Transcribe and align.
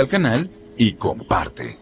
al 0.00 0.08
canal 0.08 0.50
y 0.76 0.94
comparte. 0.94 1.78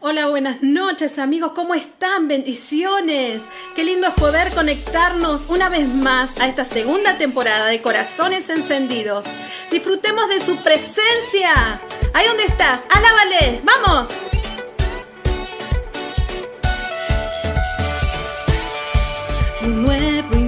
Hola, 0.00 0.26
buenas 0.26 0.62
noches 0.62 1.18
amigos, 1.18 1.52
¿cómo 1.54 1.74
están? 1.74 2.28
Bendiciones. 2.28 3.48
Qué 3.74 3.82
lindo 3.82 4.06
es 4.08 4.14
poder 4.14 4.52
conectarnos 4.52 5.48
una 5.48 5.68
vez 5.68 5.88
más 5.88 6.38
a 6.38 6.46
esta 6.46 6.64
segunda 6.64 7.16
temporada 7.16 7.66
de 7.66 7.80
Corazones 7.80 8.50
Encendidos. 8.50 9.26
Disfrutemos 9.70 10.28
de 10.28 10.40
su 10.40 10.56
presencia. 10.62 11.80
Ahí 12.12 12.26
donde 12.26 12.44
estás, 12.44 12.86
alábale, 12.90 13.62
vamos. 13.64 14.08
Un 19.62 19.84
nuevo 19.84 20.45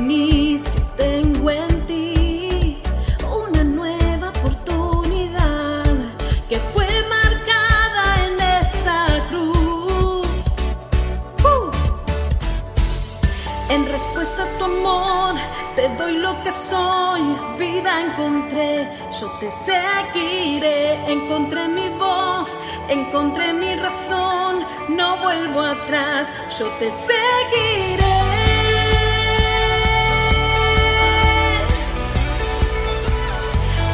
doy 15.96 16.16
lo 16.18 16.42
que 16.42 16.52
soy, 16.52 17.22
vida 17.58 18.00
encontré, 18.00 18.88
yo 19.20 19.30
te 19.40 19.50
seguiré, 19.50 20.94
encontré 21.10 21.68
mi 21.68 21.88
voz, 21.90 22.58
encontré 22.88 23.52
mi 23.52 23.76
razón, 23.76 24.64
no 24.88 25.18
vuelvo 25.18 25.60
atrás, 25.60 26.32
yo 26.58 26.66
te 26.78 26.90
seguiré. 26.90 27.98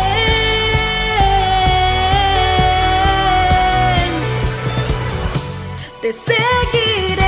Te 6.01 6.11
seguiré. 6.11 7.20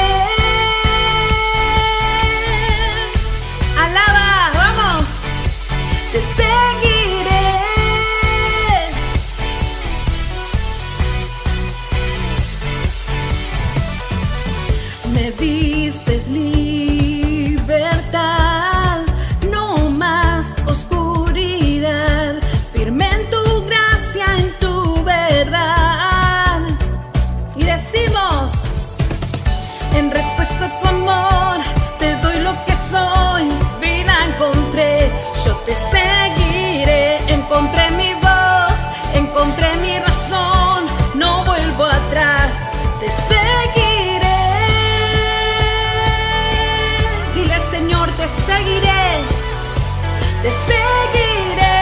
Te 50.44 50.52
seguiré. 50.52 51.80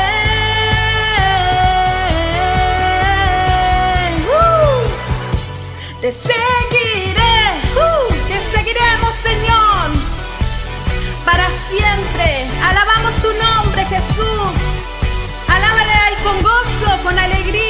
Uh. 4.30 4.82
Te 6.00 6.12
seguiré, 6.12 7.38
uh, 7.76 8.14
te 8.28 8.40
seguiremos, 8.40 9.16
Señor, 9.16 9.90
para 11.26 11.52
siempre. 11.52 12.46
Alabamos 12.64 13.16
tu 13.16 13.30
nombre, 13.34 13.84
Jesús. 13.86 14.56
Alábale 15.48 15.94
ahí 15.94 16.16
con 16.24 16.44
gozo, 16.44 17.04
con 17.04 17.18
alegría. 17.18 17.61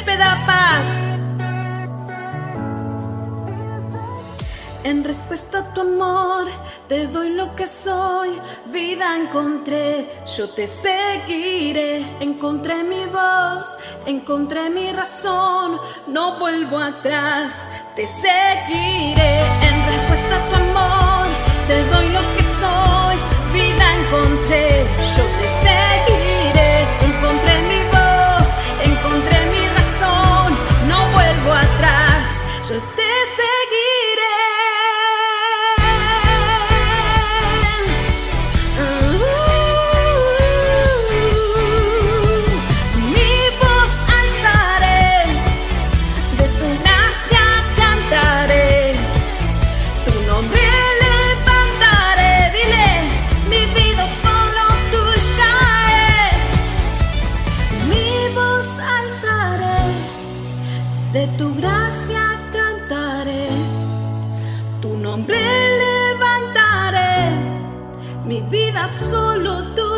Paz. 0.00 0.86
En 4.84 5.04
respuesta 5.04 5.58
a 5.58 5.74
tu 5.74 5.82
amor, 5.82 6.46
te 6.88 7.06
doy 7.08 7.34
lo 7.34 7.54
que 7.54 7.66
soy, 7.66 8.30
vida 8.72 9.16
encontré, 9.18 10.08
yo 10.34 10.48
te 10.48 10.66
seguiré, 10.66 12.06
encontré 12.20 12.82
mi 12.82 13.04
voz, 13.04 13.76
encontré 14.06 14.70
mi 14.70 14.90
razón, 14.92 15.78
no 16.06 16.38
vuelvo 16.38 16.78
atrás, 16.78 17.60
te 17.94 18.06
seguiré. 18.06 19.40
En 19.68 19.86
respuesta 19.92 20.36
a 20.36 20.48
tu 20.48 20.54
amor, 20.56 21.26
te 21.68 21.84
doy 21.84 22.08
lo 22.08 22.20
que 22.36 22.44
soy, 22.44 23.16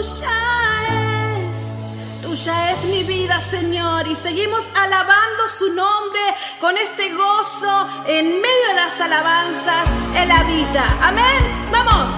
tuya 0.05 0.31
es. 1.49 2.23
Tuya 2.23 2.73
es 2.73 2.85
mi 2.85 3.03
vida, 3.05 3.41
Señor, 3.41 4.07
y 4.07 4.15
seguimos 4.15 4.71
alabando 4.77 5.49
su 5.49 5.73
nombre 5.73 6.21
con 6.61 6.77
este 6.77 7.13
gozo 7.15 7.89
en 8.07 8.41
medio 8.41 8.69
de 8.69 8.75
las 8.75 9.01
alabanzas. 9.01 9.89
Él 10.17 10.31
habita. 10.31 10.85
Amén. 11.01 11.71
Vamos. 11.73 12.11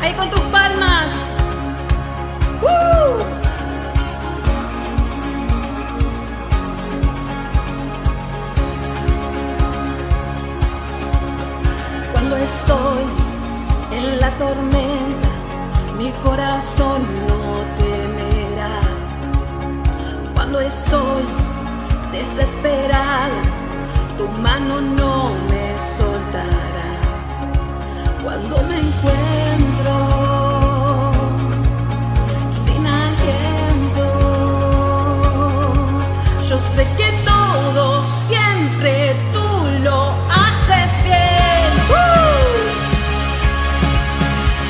Ahí 0.00 0.12
con 0.14 0.30
tus 0.30 0.40
palmas. 0.40 1.12
¡Uh! 2.62 3.34
Estoy 12.44 13.04
en 13.90 14.20
la 14.20 14.30
tormenta, 14.32 15.03
mi 16.04 16.12
corazón 16.28 17.00
no 17.28 17.40
temerá. 17.82 18.76
Cuando 20.34 20.60
estoy 20.60 21.24
desesperado, 22.12 23.38
tu 24.18 24.28
mano 24.46 24.74
no 24.82 25.14
me 25.50 25.66
soltará. 25.96 26.90
Cuando 28.22 28.54
me 28.68 28.76
encuentro 28.86 29.94
sin 32.60 32.82
aliento, 33.04 34.06
yo 36.50 36.56
sé 36.60 36.86
que 36.98 37.08
todo 37.32 38.04
siempre 38.04 38.92
tú 39.32 39.48
lo 39.82 39.98
haces 40.42 40.90
bien. 41.08 41.72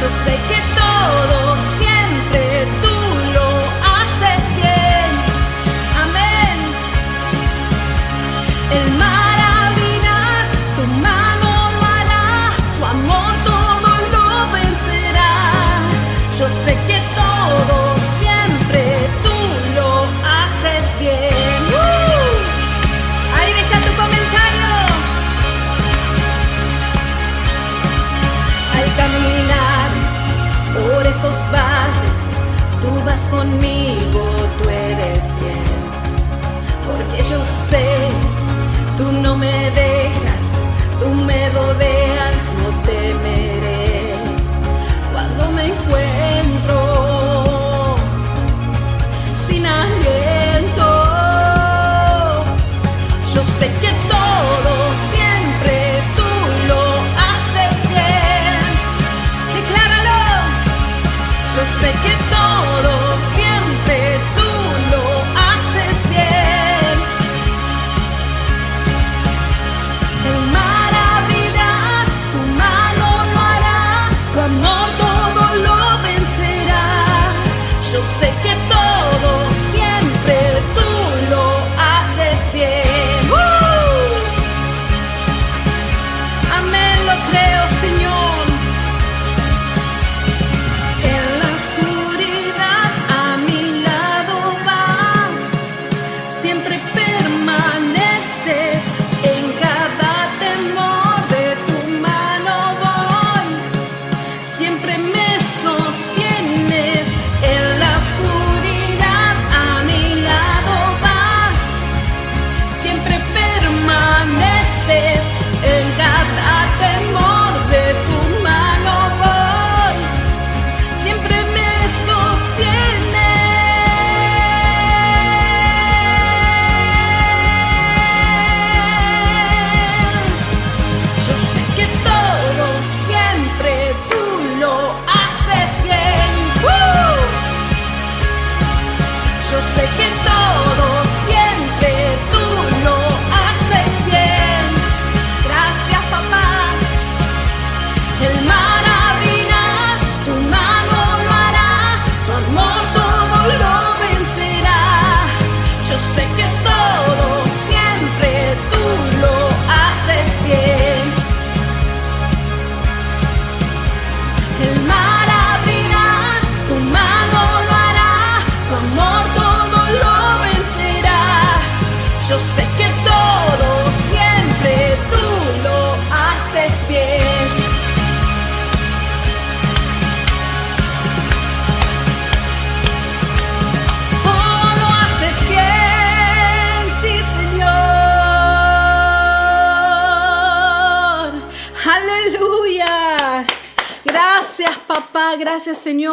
Yo 0.00 0.08
sé 0.25 0.34
que 0.48 0.54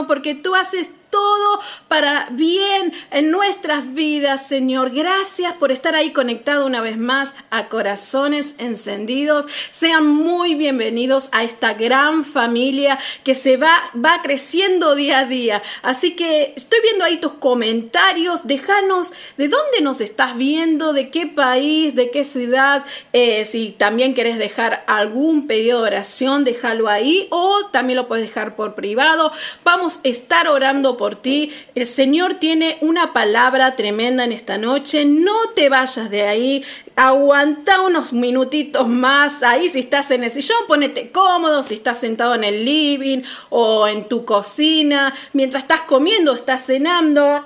porque 0.07 0.35
tú 0.35 0.55
haces 0.55 0.89
todo 1.09 1.59
para 1.87 2.27
bien 2.31 2.93
en 3.11 3.29
nuestras 3.29 3.93
vidas, 3.93 4.40
Señor. 4.51 4.89
Gracias 4.89 5.53
por 5.53 5.71
estar 5.71 5.95
ahí 5.95 6.11
conectado 6.11 6.65
una 6.65 6.81
vez 6.81 6.97
más 6.97 7.35
a 7.51 7.69
corazones 7.69 8.55
encendidos. 8.57 9.45
Sean 9.69 10.05
muy 10.05 10.55
bienvenidos 10.55 11.29
a 11.31 11.45
esta 11.45 11.73
gran 11.73 12.25
familia 12.25 12.99
que 13.23 13.33
se 13.33 13.55
va, 13.55 13.71
va 13.95 14.21
creciendo 14.21 14.93
día 14.93 15.19
a 15.19 15.25
día. 15.25 15.63
Así 15.83 16.17
que 16.17 16.51
estoy 16.57 16.79
viendo 16.81 17.05
ahí 17.05 17.15
tus 17.15 17.31
comentarios. 17.31 18.45
Déjanos 18.45 19.13
de 19.37 19.47
dónde 19.47 19.79
nos 19.79 20.01
estás 20.01 20.35
viendo, 20.35 20.91
de 20.91 21.11
qué 21.11 21.27
país, 21.27 21.95
de 21.95 22.11
qué 22.11 22.25
ciudad. 22.25 22.83
Eh, 23.13 23.45
si 23.45 23.69
también 23.69 24.13
querés 24.13 24.37
dejar 24.37 24.83
algún 24.85 25.47
pedido 25.47 25.79
de 25.79 25.87
oración, 25.87 26.43
déjalo 26.43 26.89
ahí 26.89 27.27
o 27.29 27.67
también 27.71 27.95
lo 27.95 28.09
puedes 28.09 28.27
dejar 28.27 28.57
por 28.57 28.75
privado. 28.75 29.31
Vamos 29.63 30.01
a 30.03 30.09
estar 30.09 30.49
orando 30.49 30.97
por 30.97 31.15
ti. 31.15 31.53
El 31.73 31.85
Señor 31.85 32.33
tiene 32.33 32.77
una 32.81 33.13
palabra 33.13 33.77
tremenda 33.77 34.25
en 34.25 34.40
esta 34.41 34.57
noche. 34.57 35.05
No 35.05 35.49
te 35.55 35.69
vayas 35.69 36.09
de 36.09 36.23
ahí. 36.23 36.63
Aguanta 36.95 37.81
unos 37.81 38.11
minutitos 38.11 38.87
más. 38.87 39.43
Ahí 39.43 39.69
si 39.69 39.79
estás 39.79 40.11
en 40.11 40.23
el 40.23 40.31
sillón, 40.31 40.57
ponete 40.67 41.11
cómodo. 41.11 41.63
Si 41.63 41.75
estás 41.75 41.99
sentado 41.99 42.35
en 42.35 42.43
el 42.43 42.65
living 42.65 43.21
o 43.49 43.87
en 43.87 44.07
tu 44.09 44.25
cocina, 44.25 45.13
mientras 45.33 45.63
estás 45.63 45.81
comiendo, 45.81 46.33
estás 46.33 46.65
cenando, 46.65 47.45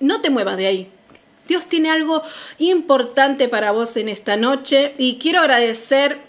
no 0.00 0.20
te 0.20 0.30
muevas 0.30 0.56
de 0.56 0.66
ahí. 0.66 0.90
Dios 1.48 1.66
tiene 1.66 1.90
algo 1.90 2.22
importante 2.58 3.48
para 3.48 3.72
vos 3.72 3.96
en 3.96 4.10
esta 4.10 4.36
noche 4.36 4.92
y 4.98 5.16
quiero 5.16 5.40
agradecer 5.40 6.27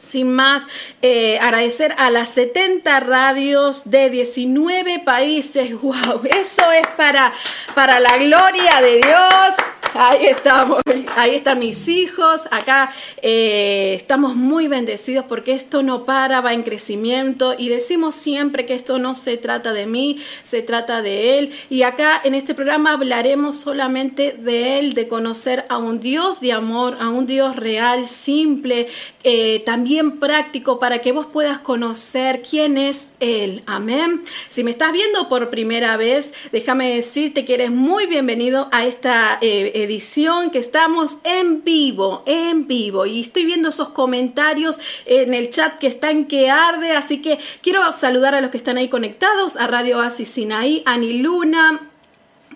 sin 0.00 0.32
más, 0.32 0.66
eh, 1.02 1.38
agradecer 1.40 1.94
a 1.98 2.10
las 2.10 2.30
70 2.30 3.00
radios 3.00 3.90
de 3.90 4.10
19 4.10 5.00
países. 5.00 5.72
¡Wow! 5.80 6.22
Eso 6.24 6.70
es 6.72 6.86
para, 6.96 7.32
para 7.74 8.00
la 8.00 8.16
gloria 8.18 8.80
de 8.80 8.96
Dios. 8.96 9.54
Ahí 9.94 10.26
estamos, 10.26 10.80
ahí 11.16 11.34
están 11.34 11.58
mis 11.58 11.88
hijos, 11.88 12.42
acá 12.52 12.92
eh, 13.22 13.94
estamos 13.96 14.36
muy 14.36 14.68
bendecidos 14.68 15.24
porque 15.24 15.52
esto 15.52 15.82
no 15.82 16.04
para, 16.04 16.40
va 16.40 16.52
en 16.52 16.62
crecimiento 16.62 17.56
y 17.58 17.68
decimos 17.68 18.14
siempre 18.14 18.66
que 18.66 18.74
esto 18.74 19.00
no 19.00 19.14
se 19.14 19.36
trata 19.36 19.72
de 19.72 19.86
mí, 19.86 20.18
se 20.44 20.62
trata 20.62 21.02
de 21.02 21.38
Él 21.40 21.52
y 21.70 21.82
acá 21.82 22.20
en 22.22 22.36
este 22.36 22.54
programa 22.54 22.92
hablaremos 22.92 23.56
solamente 23.56 24.32
de 24.38 24.78
Él, 24.78 24.92
de 24.92 25.08
conocer 25.08 25.64
a 25.68 25.78
un 25.78 25.98
Dios 25.98 26.40
de 26.40 26.52
amor, 26.52 26.96
a 27.00 27.08
un 27.08 27.26
Dios 27.26 27.56
real, 27.56 28.06
simple, 28.06 28.86
eh, 29.24 29.60
también 29.66 29.89
práctico 30.18 30.78
para 30.78 31.00
que 31.00 31.12
vos 31.12 31.26
puedas 31.26 31.58
conocer 31.58 32.42
quién 32.42 32.78
es 32.78 33.12
Él. 33.20 33.62
Amén. 33.66 34.22
Si 34.48 34.64
me 34.64 34.70
estás 34.70 34.92
viendo 34.92 35.28
por 35.28 35.50
primera 35.50 35.96
vez, 35.96 36.34
déjame 36.52 36.94
decirte 36.94 37.44
que 37.44 37.54
eres 37.54 37.70
muy 37.70 38.06
bienvenido 38.06 38.68
a 38.72 38.84
esta... 38.84 39.38
Eh, 39.40 39.70
edición 39.74 40.50
que 40.50 40.58
estamos 40.58 41.18
en 41.24 41.64
vivo, 41.64 42.22
en 42.26 42.66
vivo. 42.66 43.06
Y 43.06 43.20
estoy 43.20 43.44
viendo 43.44 43.68
esos 43.68 43.90
comentarios 43.90 44.78
en 45.06 45.34
el 45.34 45.50
chat 45.50 45.78
que 45.78 45.86
están 45.86 46.26
que 46.26 46.50
arde, 46.50 46.92
así 46.92 47.22
que 47.22 47.38
quiero 47.62 47.92
saludar 47.92 48.34
a 48.34 48.40
los 48.40 48.50
que 48.50 48.58
están 48.58 48.76
ahí 48.76 48.88
conectados, 48.88 49.56
a 49.56 49.66
Radio 49.66 50.00
Asis 50.00 50.28
Sinaí, 50.28 50.82
Ani 50.86 51.14
Luna, 51.14 51.89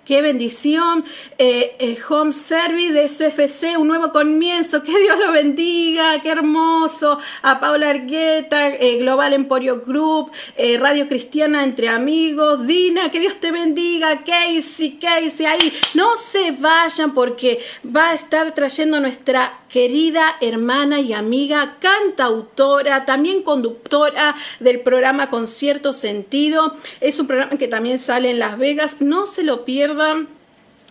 qué 0.05 0.23
bendición. 0.23 1.05
Eh, 1.39 1.77
eh, 1.79 1.99
home 2.09 2.33
Service 2.33 2.93
de 2.93 3.09
SFC, 3.09 3.77
un 3.77 3.89
nuevo 3.89 4.13
comienzo, 4.13 4.83
que 4.83 4.99
Dios 4.99 5.19
lo 5.19 5.33
bendiga, 5.33 6.21
qué 6.21 6.31
hermoso. 6.31 7.19
A 7.43 7.61
Paula 7.61 7.91
Argueta, 7.91 8.69
eh, 8.69 8.99
Global 8.99 9.33
Emporio 9.33 9.81
Group, 9.81 10.31
Radio 10.79 11.09
Cristiana 11.09 11.65
Entre 11.65 11.89
Amigos, 11.89 12.67
Dina, 12.67 13.11
que 13.11 13.21
Dios 13.21 13.41
te 13.41 13.51
bendiga, 13.51 14.23
Casey, 14.25 14.99
Casey, 14.99 15.47
ahí. 15.47 15.73
No 15.95 16.17
se 16.17 16.53
vayan 16.53 17.15
porque 17.15 17.59
va 17.85 18.11
a 18.11 18.15
estar 18.15 18.53
trayendo 18.55 19.01
nuestra 19.01 19.59
querida 19.75 20.37
hermana 20.41 21.01
y 21.01 21.15
amiga, 21.15 21.79
cantautora, 21.81 23.05
también 23.05 23.43
conductora 23.43 24.37
del 24.61 24.79
programa 24.79 25.31
Con 25.31 25.49
cierto 25.49 25.93
sentido. 25.93 26.77
Es 27.01 27.19
un 27.19 27.27
programa 27.27 27.59
que 27.59 27.67
también 27.67 27.99
sale 27.99 28.31
en 28.31 28.39
Las 28.39 28.57
Vegas, 28.57 29.01
no 29.01 29.27
se 29.27 29.43
lo 29.43 29.65
pierdan. 29.65 30.29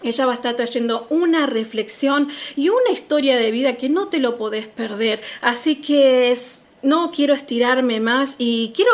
Ella 0.04 0.26
va 0.26 0.34
a 0.34 0.36
estar 0.36 0.58
trayendo 0.58 1.08
una 1.10 1.46
reflexión 1.46 2.28
y 2.58 2.68
una 2.68 2.92
historia 2.92 3.38
de 3.38 3.52
vida 3.52 3.78
que 3.78 3.88
no 3.88 4.10
te 4.10 4.20
lo 4.20 4.38
podés 4.38 4.68
perder. 4.68 5.22
Así 5.40 5.78
que 5.78 6.38
no 6.82 7.12
quiero 7.12 7.34
estirarme 7.34 8.02
más 8.02 8.36
y 8.38 8.74
quiero 8.76 8.92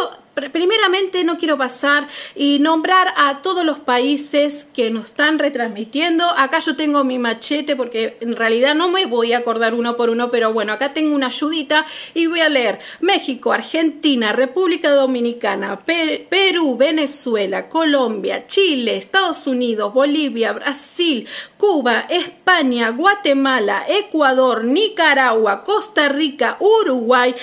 primeramente 0.52 1.24
no 1.24 1.38
quiero 1.38 1.58
pasar 1.58 2.08
y 2.36 2.60
nombrar 2.60 3.14
a 3.18 3.42
todos 3.42 3.66
los 3.66 3.80
países 3.80 4.68
que 4.74 4.90
nos 4.90 5.08
están 5.08 5.40
retransmitiendo. 5.40 6.26
Acá 6.38 6.60
yo 6.60 6.76
tengo 6.76 7.04
mi 7.04 7.20
machete 7.20 7.76
porque 7.76 8.18
en 8.22 8.36
realidad 8.36 8.76
no 8.76 8.90
me 8.90 9.06
voy 9.06 9.34
a 9.34 9.40
acordar 9.40 9.74
uno 9.74 9.98
por 9.98 10.10
uno, 10.10 10.32
pero 10.32 10.54
bueno, 10.54 10.74
acá 10.74 10.94
tengo 10.94 11.16
una 11.16 11.28
ayudita 11.28 11.86
y 12.14 12.28
voy 12.28 12.42
a 12.42 12.50
leer 12.50 12.80
México, 13.02 13.52
Argentina, 13.52 14.32
República 14.32 14.92
Dominicana, 14.92 15.80
Perú, 15.80 16.78
Venezuela, 16.78 17.68
Colombia, 17.68 18.48
Chile, 18.48 18.98
Estados 18.98 19.48
Unidos, 19.48 19.94
Bolivia, 19.94 20.54
Brasil, 20.54 21.28
Cuba, 21.58 22.06
España, 22.10 22.90
Guatemala, 22.92 23.86
Ecuador, 23.88 24.64
Nicaragua, 24.64 25.64
Costa 25.64 26.08
Rica, 26.10 26.58
Uruguay, 26.60 27.36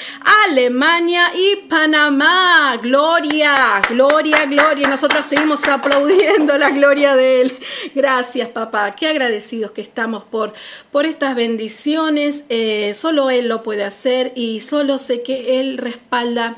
Alemania 0.44 1.30
y 1.34 1.56
Panamá. 1.68 2.75
Gloria, 2.82 3.80
gloria, 3.88 4.44
gloria. 4.46 4.88
Nosotros 4.88 5.26
seguimos 5.26 5.66
aplaudiendo 5.68 6.56
la 6.58 6.70
gloria 6.70 7.16
de 7.16 7.42
Él. 7.42 7.58
Gracias, 7.94 8.48
papá. 8.48 8.90
Qué 8.92 9.08
agradecidos 9.08 9.70
que 9.70 9.80
estamos 9.80 10.24
por, 10.24 10.52
por 10.92 11.06
estas 11.06 11.34
bendiciones. 11.34 12.44
Eh, 12.48 12.92
solo 12.94 13.30
Él 13.30 13.48
lo 13.48 13.62
puede 13.62 13.84
hacer 13.84 14.32
y 14.34 14.60
solo 14.60 14.98
sé 14.98 15.22
que 15.22 15.60
Él 15.60 15.78
respalda 15.78 16.56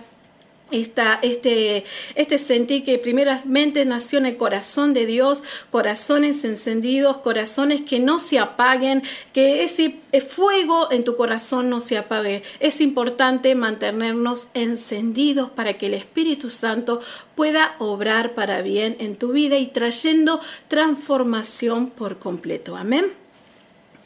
esta, 0.71 1.19
este, 1.23 1.85
este 2.15 2.39
sentir 2.39 2.85
que 2.85 2.99
primeramente 2.99 3.85
nació 3.85 4.19
en 4.19 4.27
el 4.27 4.37
corazón 4.37 4.93
de 4.93 5.07
Dios, 5.07 5.43
corazones 5.71 6.45
encendidos, 6.45 7.19
corazones 7.19 7.83
que 7.83 8.01
no 8.01 8.19
se 8.19 8.39
apaguen, 8.39 9.03
que 9.33 9.63
ese 9.63 9.97
fuego 10.29 10.91
en 10.91 11.05
tu 11.05 11.17
corazón 11.17 11.71
no 11.71 11.81
se 11.81 11.97
apague. 11.97 12.43
Es 12.61 12.81
importante 12.81 13.55
mantenernos 13.55 14.49
encendidos 14.55 15.51
para 15.51 15.79
que 15.79 15.87
el 15.87 15.95
Espíritu 15.95 16.51
Santo 16.51 17.01
pueda 17.35 17.75
obrar 17.79 18.35
para 18.35 18.63
bien 18.63 18.97
en 19.01 19.17
tu 19.17 19.33
vida 19.33 19.57
y 19.57 19.69
trayendo 19.69 20.41
transformación 20.69 21.89
por 21.91 22.19
completo. 22.19 22.77
Amén 22.77 23.07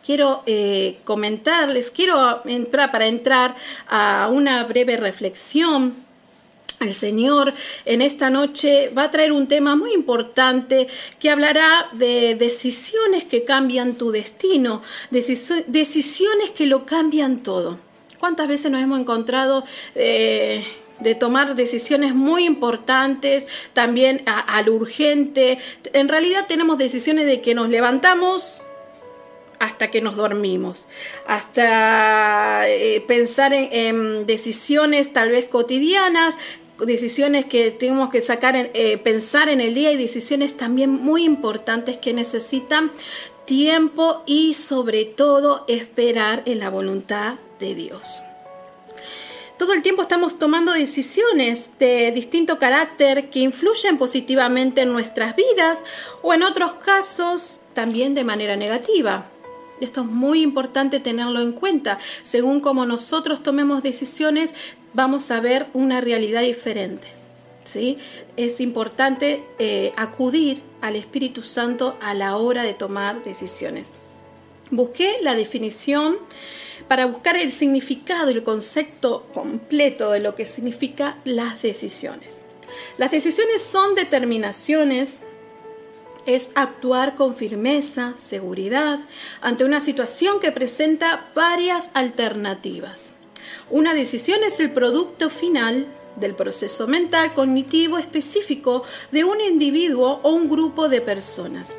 quiero 0.04 0.42
eh, 0.46 0.98
comentarles, 1.04 1.92
quiero 1.92 2.42
entrar 2.44 2.90
para 2.90 3.06
entrar 3.06 3.54
a 3.88 4.28
una 4.32 4.64
breve 4.64 4.96
reflexión 4.96 5.94
el 6.82 6.94
Señor 6.94 7.52
en 7.84 8.02
esta 8.02 8.30
noche 8.30 8.90
va 8.96 9.04
a 9.04 9.10
traer 9.10 9.32
un 9.32 9.46
tema 9.46 9.76
muy 9.76 9.92
importante 9.92 10.88
que 11.18 11.30
hablará 11.30 11.88
de 11.92 12.34
decisiones 12.34 13.24
que 13.24 13.44
cambian 13.44 13.94
tu 13.94 14.10
destino, 14.10 14.82
decisiones 15.10 16.50
que 16.50 16.66
lo 16.66 16.86
cambian 16.86 17.42
todo. 17.42 17.78
¿Cuántas 18.18 18.46
veces 18.46 18.70
nos 18.70 18.80
hemos 18.80 19.00
encontrado 19.00 19.64
eh, 19.96 20.64
de 21.00 21.16
tomar 21.16 21.56
decisiones 21.56 22.14
muy 22.14 22.44
importantes, 22.44 23.48
también 23.72 24.22
a, 24.26 24.62
lo 24.62 24.74
urgente? 24.74 25.58
En 25.92 26.08
realidad 26.08 26.46
tenemos 26.46 26.78
decisiones 26.78 27.26
de 27.26 27.40
que 27.40 27.54
nos 27.56 27.68
levantamos, 27.68 28.62
hasta 29.58 29.92
que 29.92 30.00
nos 30.00 30.16
dormimos, 30.16 30.88
hasta 31.26 32.68
eh, 32.68 33.00
pensar 33.06 33.52
en, 33.52 34.26
decisiones 34.26 35.12
tal 35.12 35.30
vez 35.30 35.46
cotidianas 35.46 36.36
decisiones 36.86 37.46
que 37.46 37.70
tenemos 37.70 38.10
que 38.10 38.22
sacar, 38.22 38.54
eh, 38.56 38.98
pensar 38.98 39.48
en 39.48 39.60
el 39.60 39.74
día 39.74 39.92
y 39.92 39.96
decisiones 39.96 40.56
también 40.56 40.90
muy 40.90 41.24
importantes 41.24 41.96
que 41.96 42.12
necesitan 42.12 42.92
tiempo 43.44 44.22
y 44.26 44.54
sobre 44.54 45.04
todo 45.04 45.64
esperar 45.68 46.42
en 46.46 46.58
la 46.60 46.70
voluntad 46.70 47.36
de 47.58 47.74
Dios. 47.74 48.22
Todo 49.58 49.74
el 49.74 49.82
tiempo 49.82 50.02
estamos 50.02 50.38
tomando 50.38 50.72
decisiones 50.72 51.78
de 51.78 52.10
distinto 52.10 52.58
carácter 52.58 53.30
que 53.30 53.38
influyen 53.38 53.96
positivamente 53.96 54.80
en 54.80 54.92
nuestras 54.92 55.36
vidas 55.36 55.84
o 56.20 56.34
en 56.34 56.42
otros 56.42 56.74
casos 56.84 57.60
también 57.72 58.14
de 58.14 58.24
manera 58.24 58.56
negativa. 58.56 59.31
Esto 59.82 60.02
es 60.02 60.06
muy 60.06 60.42
importante 60.42 61.00
tenerlo 61.00 61.40
en 61.40 61.52
cuenta. 61.52 61.98
Según 62.22 62.60
como 62.60 62.86
nosotros 62.86 63.42
tomemos 63.42 63.82
decisiones, 63.82 64.54
vamos 64.94 65.30
a 65.32 65.40
ver 65.40 65.66
una 65.74 66.00
realidad 66.00 66.42
diferente. 66.42 67.08
¿sí? 67.64 67.98
Es 68.36 68.60
importante 68.60 69.44
eh, 69.58 69.92
acudir 69.96 70.62
al 70.80 70.94
Espíritu 70.94 71.42
Santo 71.42 71.96
a 72.00 72.14
la 72.14 72.36
hora 72.36 72.62
de 72.62 72.74
tomar 72.74 73.24
decisiones. 73.24 73.90
Busqué 74.70 75.16
la 75.20 75.34
definición 75.34 76.16
para 76.86 77.06
buscar 77.06 77.36
el 77.36 77.50
significado 77.50 78.30
y 78.30 78.34
el 78.34 78.42
concepto 78.44 79.26
completo 79.34 80.12
de 80.12 80.20
lo 80.20 80.36
que 80.36 80.46
significa 80.46 81.18
las 81.24 81.60
decisiones. 81.60 82.42
Las 82.98 83.10
decisiones 83.10 83.62
son 83.62 83.94
determinaciones, 83.94 85.18
es 86.26 86.50
actuar 86.54 87.14
con 87.14 87.34
firmeza, 87.34 88.12
seguridad, 88.16 89.00
ante 89.40 89.64
una 89.64 89.80
situación 89.80 90.40
que 90.40 90.52
presenta 90.52 91.30
varias 91.34 91.90
alternativas. 91.94 93.14
Una 93.70 93.94
decisión 93.94 94.42
es 94.44 94.60
el 94.60 94.70
producto 94.70 95.30
final 95.30 95.86
del 96.16 96.34
proceso 96.34 96.86
mental 96.86 97.32
cognitivo 97.34 97.98
específico 97.98 98.84
de 99.10 99.24
un 99.24 99.40
individuo 99.40 100.20
o 100.22 100.32
un 100.32 100.48
grupo 100.48 100.88
de 100.88 101.00
personas. 101.00 101.76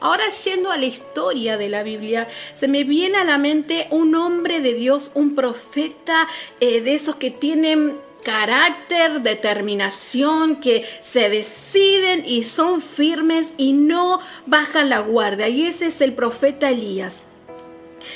Ahora 0.00 0.24
yendo 0.28 0.70
a 0.70 0.76
la 0.76 0.84
historia 0.84 1.56
de 1.56 1.68
la 1.68 1.82
Biblia, 1.82 2.28
se 2.54 2.68
me 2.68 2.84
viene 2.84 3.16
a 3.16 3.24
la 3.24 3.38
mente 3.38 3.86
un 3.90 4.14
hombre 4.14 4.60
de 4.60 4.74
Dios, 4.74 5.12
un 5.14 5.34
profeta 5.34 6.28
eh, 6.60 6.82
de 6.82 6.94
esos 6.94 7.16
que 7.16 7.30
tienen 7.30 7.96
carácter, 8.24 9.22
determinación, 9.22 10.56
que 10.56 10.84
se 11.02 11.28
deciden 11.28 12.24
y 12.26 12.44
son 12.44 12.82
firmes 12.82 13.54
y 13.56 13.72
no 13.72 14.20
bajan 14.46 14.88
la 14.88 15.00
guardia. 15.00 15.48
Y 15.48 15.66
ese 15.66 15.86
es 15.86 16.00
el 16.00 16.14
profeta 16.14 16.70
Elías. 16.70 17.24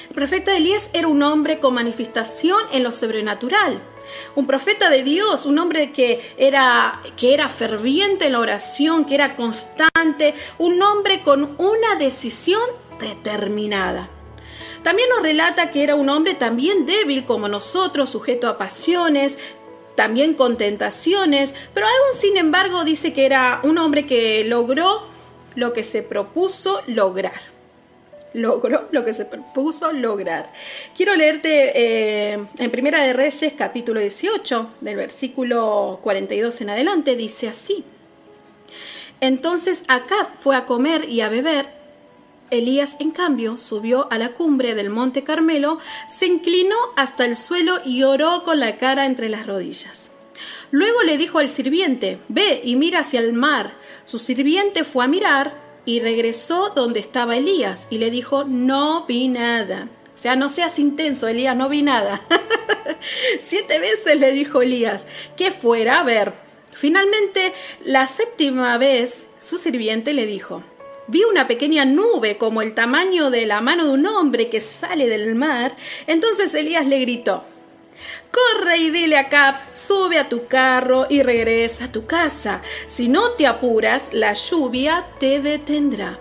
El 0.09 0.15
profeta 0.15 0.57
Elías 0.57 0.91
era 0.93 1.09
un 1.09 1.23
hombre 1.23 1.61
con 1.61 1.75
manifestación 1.75 2.59
en 2.73 2.83
lo 2.83 2.93
sobrenatural. 2.93 3.81
Un 4.35 4.47
profeta 4.47 4.89
de 4.89 5.03
Dios, 5.03 5.45
un 5.45 5.59
hombre 5.59 5.93
que 5.93 6.21
era, 6.39 7.01
que 7.17 7.35
era 7.35 7.49
ferviente 7.49 8.27
en 8.27 8.33
la 8.33 8.41
oración, 8.41 9.05
que 9.05 9.15
era 9.15 9.37
constante, 9.37 10.35
un 10.59 10.81
hombre 10.83 11.23
con 11.23 11.55
una 11.59 11.95
decisión 11.99 12.63
determinada. 12.99 14.09
También 14.83 15.09
nos 15.11 15.23
relata 15.23 15.71
que 15.71 15.83
era 15.83 15.95
un 15.95 16.09
hombre 16.09 16.35
también 16.35 16.87
débil 16.87 17.25
como 17.25 17.49
nosotros, 17.49 18.11
sujeto 18.11 18.49
a 18.49 18.57
pasiones, 18.57 19.39
también 19.99 20.35
con 20.35 20.57
tentaciones, 20.57 21.57
pero 21.75 21.85
aún 21.85 22.15
sin 22.17 22.37
embargo 22.37 22.85
dice 22.85 23.13
que 23.13 23.27
era 23.27 23.59
un 23.65 23.79
hombre 23.79 24.07
que 24.07 24.45
logró 24.45 25.03
lo 25.57 25.73
que 25.73 25.83
se 25.83 26.05
propuso 26.05 26.81
lograr 26.87 27.41
logró 28.35 28.87
lo 28.93 29.05
que 29.05 29.13
se 29.13 29.25
propuso 29.25 29.91
lograr. 29.91 30.53
Quiero 30.97 31.17
leerte 31.17 31.73
eh, 31.75 32.39
en 32.59 32.71
Primera 32.71 33.03
de 33.03 33.13
Reyes 33.13 33.55
capítulo 33.57 34.01
18, 34.01 34.75
del 34.83 34.97
versículo 34.97 35.99
42 36.03 36.61
en 36.61 36.71
adelante, 36.71 37.17
dice 37.17 37.49
así. 37.49 37.85
Entonces 39.21 39.83
acá 39.89 40.31
fue 40.41 40.55
a 40.55 40.67
comer 40.67 41.09
y 41.09 41.23
a 41.23 41.29
beber. 41.29 41.78
Elías, 42.51 42.97
en 43.01 43.11
cambio, 43.11 43.59
subió 43.59 44.11
a 44.11 44.19
la 44.19 44.33
cumbre 44.33 44.75
del 44.75 44.91
monte 44.91 45.25
Carmelo, 45.25 45.79
se 46.09 46.27
inclinó 46.27 46.77
hasta 46.97 47.25
el 47.25 47.37
suelo 47.37 47.81
y 47.85 48.03
oró 48.03 48.45
con 48.45 48.61
la 48.61 48.77
cara 48.77 49.07
entre 49.07 49.29
las 49.29 49.47
rodillas. 49.47 50.11
Luego 50.71 51.03
le 51.03 51.17
dijo 51.17 51.39
al 51.39 51.49
sirviente, 51.49 52.19
ve 52.29 52.61
y 52.65 52.77
mira 52.77 53.01
hacia 53.01 53.21
el 53.21 53.33
mar. 53.33 53.75
Su 54.05 54.19
sirviente 54.19 54.85
fue 54.85 55.05
a 55.05 55.09
mirar 55.09 55.55
y 55.85 56.01
regresó 56.01 56.71
donde 56.75 57.01
estaba 57.01 57.37
Elías 57.37 57.87
y 57.91 57.99
le 57.99 58.11
dijo, 58.11 58.45
no 58.45 59.07
vi 59.07 59.29
nada. 59.29 59.89
O 60.15 60.19
sea, 60.19 60.37
no 60.37 60.51
seas 60.51 60.79
intenso, 60.79 61.29
Elías, 61.29 61.57
no 61.57 61.69
vi 61.69 61.83
nada. 61.83 62.23
Siete 63.41 63.79
veces 63.79 64.19
le 64.19 64.33
dijo 64.33 64.63
Elías 64.63 65.07
que 65.37 65.51
fuera 65.51 66.01
a 66.01 66.05
ver. 66.05 66.33
Finalmente, 66.75 67.53
la 67.85 68.07
séptima 68.07 68.77
vez, 68.79 69.27
su 69.41 69.59
sirviente 69.59 70.13
le 70.13 70.27
dijo, 70.27 70.63
vi 71.09 71.25
una 71.25 71.49
pequeña 71.49 71.85
nube 71.85 72.39
como 72.39 72.63
el 72.63 72.75
tamaño 72.75 73.31
de 73.31 73.47
la 73.47 73.61
mano 73.61 73.87
de 73.87 73.93
un 73.93 74.07
hombre 74.07 74.49
que 74.49 74.61
sale 74.61 75.09
del 75.09 75.35
mar. 75.35 75.77
Entonces 76.07 76.55
Elías 76.55 76.87
le 76.87 77.01
gritó, 77.01 77.45
Corre 78.31 78.77
y 78.79 78.91
dile 78.91 79.17
a 79.17 79.29
Cap, 79.29 79.57
sube 79.73 80.19
a 80.19 80.29
tu 80.29 80.47
carro 80.47 81.07
y 81.09 81.23
regresa 81.23 81.87
a 81.87 81.93
tu 81.93 82.07
casa. 82.07 82.63
Si 82.87 83.09
no 83.09 83.33
te 83.33 83.47
apuras, 83.47 84.13
la 84.13 84.35
lluvia 84.35 85.07
te 85.19 85.41
detendrá. 85.41 86.19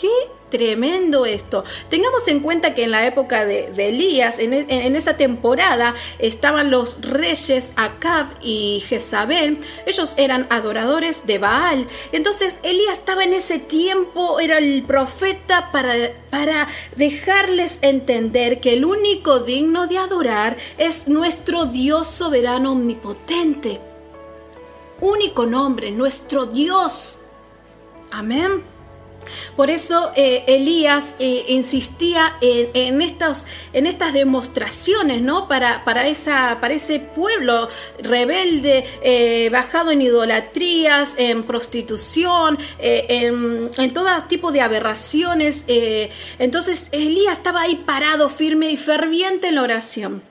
¿Qué 0.00 0.10
Tremendo 0.50 1.26
esto. 1.26 1.62
Tengamos 1.90 2.26
en 2.26 2.40
cuenta 2.40 2.74
que 2.74 2.84
en 2.84 2.90
la 2.90 3.06
época 3.06 3.44
de, 3.44 3.70
Elías, 3.76 4.38
en, 4.38 4.54
esa 4.96 5.16
temporada, 5.16 5.94
estaban 6.18 6.70
los 6.70 7.02
reyes 7.02 7.70
Acab 7.76 8.26
y 8.40 8.82
Jezabel. 8.88 9.58
Ellos 9.84 10.14
eran 10.16 10.46
adoradores 10.48 11.26
de 11.26 11.38
Baal. 11.38 11.86
Entonces 12.12 12.58
Elías 12.62 12.98
estaba 12.98 13.24
en 13.24 13.34
ese 13.34 13.58
tiempo, 13.58 14.40
era 14.40 14.58
el 14.58 14.84
profeta 14.84 15.70
para, 15.70 15.94
para 16.30 16.68
dejarles 16.96 17.78
entender 17.82 18.60
que 18.60 18.72
el 18.72 18.86
único 18.86 19.40
digno 19.40 19.86
de 19.86 19.98
adorar 19.98 20.56
es 20.78 21.08
nuestro 21.08 21.66
Dios 21.66 22.06
soberano 22.06 22.72
omnipotente. 22.72 23.80
Único 25.00 25.44
nombre, 25.46 25.90
nuestro 25.90 26.46
Dios. 26.46 27.18
Amén. 28.10 28.77
Por 29.56 29.70
eso 29.70 30.12
eh, 30.16 30.44
Elías 30.46 31.14
eh, 31.18 31.44
insistía 31.48 32.36
en, 32.40 33.02
estas, 33.02 33.46
en, 33.72 33.86
estas, 33.86 34.12
demostraciones, 34.12 35.20
¿no? 35.22 35.48
Para, 35.48 35.84
para, 35.84 36.04
para 36.60 36.74
ese 36.74 37.00
pueblo 37.00 37.68
rebelde, 37.98 38.84
eh, 39.02 39.48
bajado 39.50 39.90
en 39.90 40.02
idolatrías, 40.02 41.14
en 41.18 41.42
prostitución, 41.44 42.58
en, 42.78 43.70
en, 43.76 43.92
todo 43.92 44.08
tipo 44.28 44.52
de 44.52 44.60
aberraciones. 44.60 45.64
entonces 46.38 46.88
Elías 46.92 47.38
estaba 47.38 47.62
ahí 47.62 47.76
parado, 47.76 48.28
firme 48.28 48.70
y 48.70 48.76
ferviente 48.76 49.48
en 49.48 49.56
la 49.56 49.62
oración. 49.62 50.27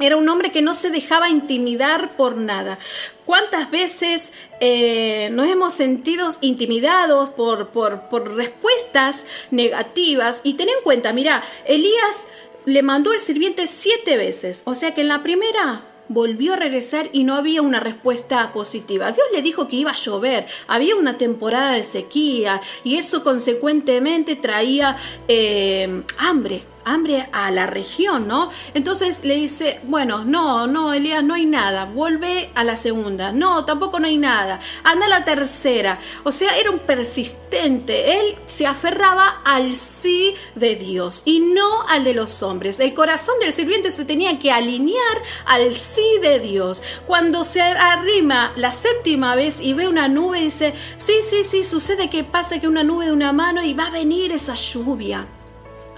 Era 0.00 0.16
un 0.16 0.28
hombre 0.28 0.50
que 0.50 0.62
no 0.62 0.72
se 0.74 0.90
dejaba 0.90 1.28
intimidar 1.28 2.16
por 2.16 2.38
nada. 2.38 2.78
¿Cuántas 3.26 3.70
veces 3.70 4.32
eh, 4.60 5.28
nos 5.32 5.46
hemos 5.46 5.74
sentido 5.74 6.28
intimidados 6.40 7.30
por, 7.30 7.68
por, 7.68 8.08
por, 8.08 8.34
respuestas 8.34 9.26
negativas? 9.50 10.40
Y 10.42 10.54
ten 10.54 10.70
en 10.70 10.82
cuenta, 10.82 11.12
mira, 11.12 11.44
Elías 11.66 12.26
le 12.64 12.82
mandó 12.82 13.12
el 13.12 13.20
sirviente 13.20 13.66
siete 13.66 14.16
veces. 14.16 14.62
O 14.64 14.74
sea 14.74 14.94
que 14.94 15.02
en 15.02 15.08
la 15.08 15.22
primera 15.22 15.84
volvió 16.08 16.54
a 16.54 16.56
regresar 16.56 17.08
y 17.12 17.22
no 17.22 17.36
había 17.36 17.62
una 17.62 17.78
respuesta 17.78 18.52
positiva. 18.52 19.12
Dios 19.12 19.26
le 19.32 19.42
dijo 19.42 19.68
que 19.68 19.76
iba 19.76 19.92
a 19.92 19.94
llover, 19.94 20.46
había 20.66 20.96
una 20.96 21.16
temporada 21.18 21.72
de 21.72 21.84
sequía 21.84 22.60
y 22.82 22.96
eso 22.96 23.22
consecuentemente 23.22 24.34
traía 24.34 24.96
eh, 25.28 26.02
hambre 26.18 26.64
hambre 26.84 27.28
a 27.32 27.50
la 27.50 27.66
región, 27.66 28.26
¿no? 28.28 28.50
Entonces 28.74 29.24
le 29.24 29.36
dice, 29.36 29.80
bueno, 29.84 30.24
no, 30.24 30.66
no, 30.66 30.92
Elías, 30.92 31.22
no 31.22 31.34
hay 31.34 31.46
nada, 31.46 31.84
vuelve 31.84 32.50
a 32.54 32.64
la 32.64 32.76
segunda, 32.76 33.32
no, 33.32 33.64
tampoco 33.64 34.00
no 34.00 34.06
hay 34.06 34.16
nada, 34.16 34.60
anda 34.84 35.06
a 35.06 35.08
la 35.08 35.24
tercera. 35.24 35.98
O 36.24 36.32
sea, 36.32 36.56
era 36.58 36.70
un 36.70 36.80
persistente, 36.80 38.20
él 38.20 38.36
se 38.46 38.66
aferraba 38.66 39.42
al 39.44 39.74
sí 39.74 40.34
de 40.54 40.76
Dios 40.76 41.22
y 41.24 41.40
no 41.40 41.86
al 41.88 42.04
de 42.04 42.14
los 42.14 42.42
hombres. 42.42 42.80
El 42.80 42.94
corazón 42.94 43.34
del 43.40 43.52
sirviente 43.52 43.90
se 43.90 44.04
tenía 44.04 44.38
que 44.38 44.52
alinear 44.52 45.22
al 45.46 45.74
sí 45.74 46.18
de 46.22 46.40
Dios. 46.40 46.82
Cuando 47.06 47.44
se 47.44 47.62
arrima 47.62 48.52
la 48.56 48.72
séptima 48.72 49.34
vez 49.34 49.60
y 49.60 49.72
ve 49.72 49.88
una 49.88 50.08
nube, 50.08 50.40
dice, 50.40 50.74
sí, 50.96 51.14
sí, 51.28 51.44
sí, 51.44 51.64
sucede 51.64 52.10
que 52.10 52.24
pasa 52.24 52.60
que 52.60 52.68
una 52.68 52.82
nube 52.82 53.06
de 53.06 53.12
una 53.12 53.32
mano 53.32 53.62
y 53.62 53.74
va 53.74 53.86
a 53.86 53.90
venir 53.90 54.32
esa 54.32 54.54
lluvia. 54.54 55.26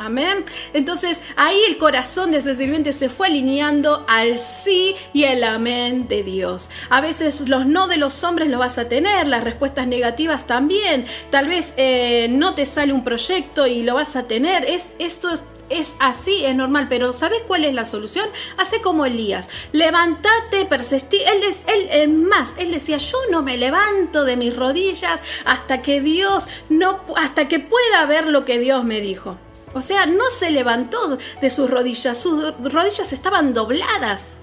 Amén. 0.04 0.44
Entonces 0.72 1.22
ahí 1.36 1.58
el 1.68 1.78
corazón 1.78 2.32
de 2.32 2.38
ese 2.38 2.54
sirviente 2.54 2.92
se 2.92 3.08
fue 3.08 3.28
alineando 3.28 4.04
al 4.08 4.40
sí 4.40 4.96
y 5.12 5.24
el 5.24 5.44
amén 5.44 6.08
de 6.08 6.24
Dios. 6.24 6.70
A 6.90 7.00
veces 7.00 7.48
los 7.48 7.66
no 7.66 7.86
de 7.86 7.98
los 7.98 8.24
hombres 8.24 8.48
lo 8.48 8.58
vas 8.58 8.78
a 8.78 8.88
tener, 8.88 9.28
las 9.28 9.44
respuestas 9.44 9.86
negativas 9.86 10.46
también. 10.46 11.06
Tal 11.30 11.46
vez 11.46 11.74
eh, 11.76 12.26
no 12.30 12.54
te 12.54 12.66
sale 12.66 12.92
un 12.92 13.04
proyecto 13.04 13.68
y 13.68 13.84
lo 13.84 13.94
vas 13.94 14.16
a 14.16 14.26
tener. 14.26 14.64
Es, 14.64 14.90
esto 14.98 15.30
es 15.30 15.44
es 15.72 15.96
así, 16.00 16.44
es 16.44 16.54
normal, 16.54 16.86
pero 16.88 17.12
¿sabes 17.12 17.40
cuál 17.46 17.64
es 17.64 17.72
la 17.72 17.86
solución? 17.86 18.28
Hace 18.58 18.82
como 18.82 19.06
Elías, 19.06 19.48
levántate, 19.72 20.66
persistí. 20.66 21.16
Él, 21.16 21.88
él, 21.90 22.08
más, 22.10 22.54
él 22.58 22.70
decía, 22.70 22.98
yo 22.98 23.16
no 23.30 23.42
me 23.42 23.56
levanto 23.56 24.24
de 24.24 24.36
mis 24.36 24.54
rodillas 24.54 25.20
hasta 25.46 25.80
que 25.80 26.02
Dios 26.02 26.46
no, 26.68 27.00
hasta 27.16 27.48
que 27.48 27.58
pueda 27.58 28.04
ver 28.06 28.26
lo 28.26 28.44
que 28.44 28.58
Dios 28.58 28.84
me 28.84 29.00
dijo. 29.00 29.38
O 29.74 29.82
sea, 29.82 30.06
no 30.06 30.28
se 30.30 30.50
levantó 30.50 31.18
de 31.40 31.50
sus 31.50 31.70
rodillas, 31.70 32.18
sus 32.18 32.54
rodillas 32.72 33.12
estaban 33.12 33.54
dobladas. 33.54 34.34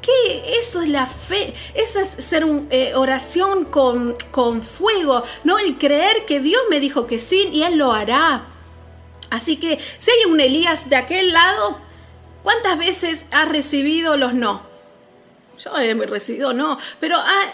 ¿Qué? 0.00 0.54
Eso 0.58 0.80
es 0.80 0.88
la 0.88 1.04
fe, 1.04 1.52
eso 1.74 2.00
es 2.00 2.08
ser 2.08 2.46
una 2.46 2.66
eh, 2.70 2.94
oración 2.94 3.66
con, 3.66 4.14
con 4.30 4.62
fuego, 4.62 5.22
no 5.44 5.58
el 5.58 5.76
creer 5.76 6.24
que 6.24 6.40
Dios 6.40 6.62
me 6.70 6.80
dijo 6.80 7.06
que 7.06 7.18
sí 7.18 7.50
y 7.52 7.64
Él 7.64 7.76
lo 7.76 7.92
hará. 7.92 8.46
Así 9.28 9.58
que 9.58 9.78
si 9.98 10.10
hay 10.10 10.24
un 10.30 10.40
Elías 10.40 10.88
de 10.88 10.96
aquel 10.96 11.32
lado, 11.32 11.78
¿cuántas 12.42 12.78
veces 12.78 13.26
ha 13.30 13.44
recibido 13.44 14.16
los 14.16 14.32
no? 14.32 14.62
Yo 15.62 15.76
he 15.76 15.92
recibido 15.94 16.54
no, 16.54 16.78
pero 16.98 17.16
ah, 17.18 17.52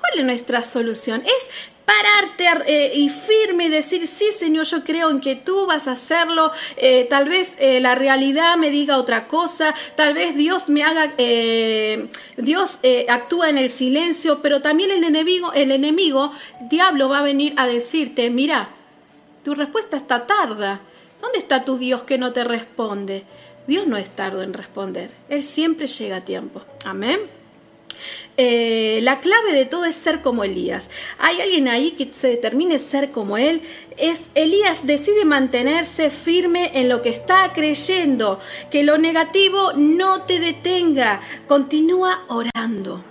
¿cuál 0.00 0.18
es 0.18 0.24
nuestra 0.24 0.62
solución? 0.62 1.22
Es 1.24 1.50
pararte 1.92 2.46
eh, 2.66 2.92
y 2.94 3.08
firme 3.08 3.66
y 3.66 3.68
decir, 3.68 4.06
sí 4.06 4.32
Señor, 4.32 4.64
yo 4.66 4.82
creo 4.84 5.10
en 5.10 5.20
que 5.20 5.36
tú 5.36 5.66
vas 5.66 5.88
a 5.88 5.92
hacerlo, 5.92 6.52
eh, 6.76 7.06
tal 7.08 7.28
vez 7.28 7.56
eh, 7.58 7.80
la 7.80 7.94
realidad 7.94 8.56
me 8.56 8.70
diga 8.70 8.96
otra 8.96 9.28
cosa, 9.28 9.74
tal 9.94 10.14
vez 10.14 10.34
Dios 10.34 10.68
me 10.68 10.84
haga, 10.84 11.12
Dios 12.36 12.80
actúa 13.08 13.50
en 13.50 13.58
el 13.58 13.68
silencio, 13.68 14.40
pero 14.42 14.62
también 14.62 14.90
el 14.90 15.04
enemigo, 15.04 15.52
el 15.52 15.70
enemigo, 15.70 16.32
diablo 16.70 17.08
va 17.08 17.18
a 17.18 17.22
venir 17.22 17.54
a 17.56 17.66
decirte, 17.66 18.30
mira, 18.30 18.70
tu 19.44 19.54
respuesta 19.54 19.96
está 19.96 20.26
tarda, 20.26 20.80
¿dónde 21.20 21.38
está 21.38 21.64
tu 21.64 21.76
Dios 21.76 22.04
que 22.04 22.18
no 22.18 22.32
te 22.32 22.44
responde? 22.44 23.24
Dios 23.66 23.86
no 23.86 23.96
es 23.96 24.10
tardo 24.10 24.42
en 24.42 24.54
responder, 24.54 25.10
Él 25.28 25.42
siempre 25.42 25.86
llega 25.86 26.16
a 26.16 26.20
tiempo. 26.22 26.62
Amén. 26.84 27.41
Eh, 28.38 29.00
la 29.02 29.20
clave 29.20 29.52
de 29.52 29.66
todo 29.66 29.84
es 29.84 29.94
ser 29.94 30.22
como 30.22 30.44
Elías. 30.44 30.90
Hay 31.18 31.40
alguien 31.40 31.68
ahí 31.68 31.92
que 31.92 32.08
se 32.12 32.28
determine 32.28 32.78
ser 32.78 33.10
como 33.10 33.36
él. 33.36 33.60
Es 33.98 34.30
Elías 34.34 34.86
decide 34.86 35.24
mantenerse 35.24 36.08
firme 36.08 36.70
en 36.74 36.88
lo 36.88 37.02
que 37.02 37.10
está 37.10 37.52
creyendo, 37.52 38.40
que 38.70 38.84
lo 38.84 38.96
negativo 38.96 39.72
no 39.76 40.22
te 40.22 40.40
detenga. 40.40 41.20
Continúa 41.46 42.24
orando 42.28 43.04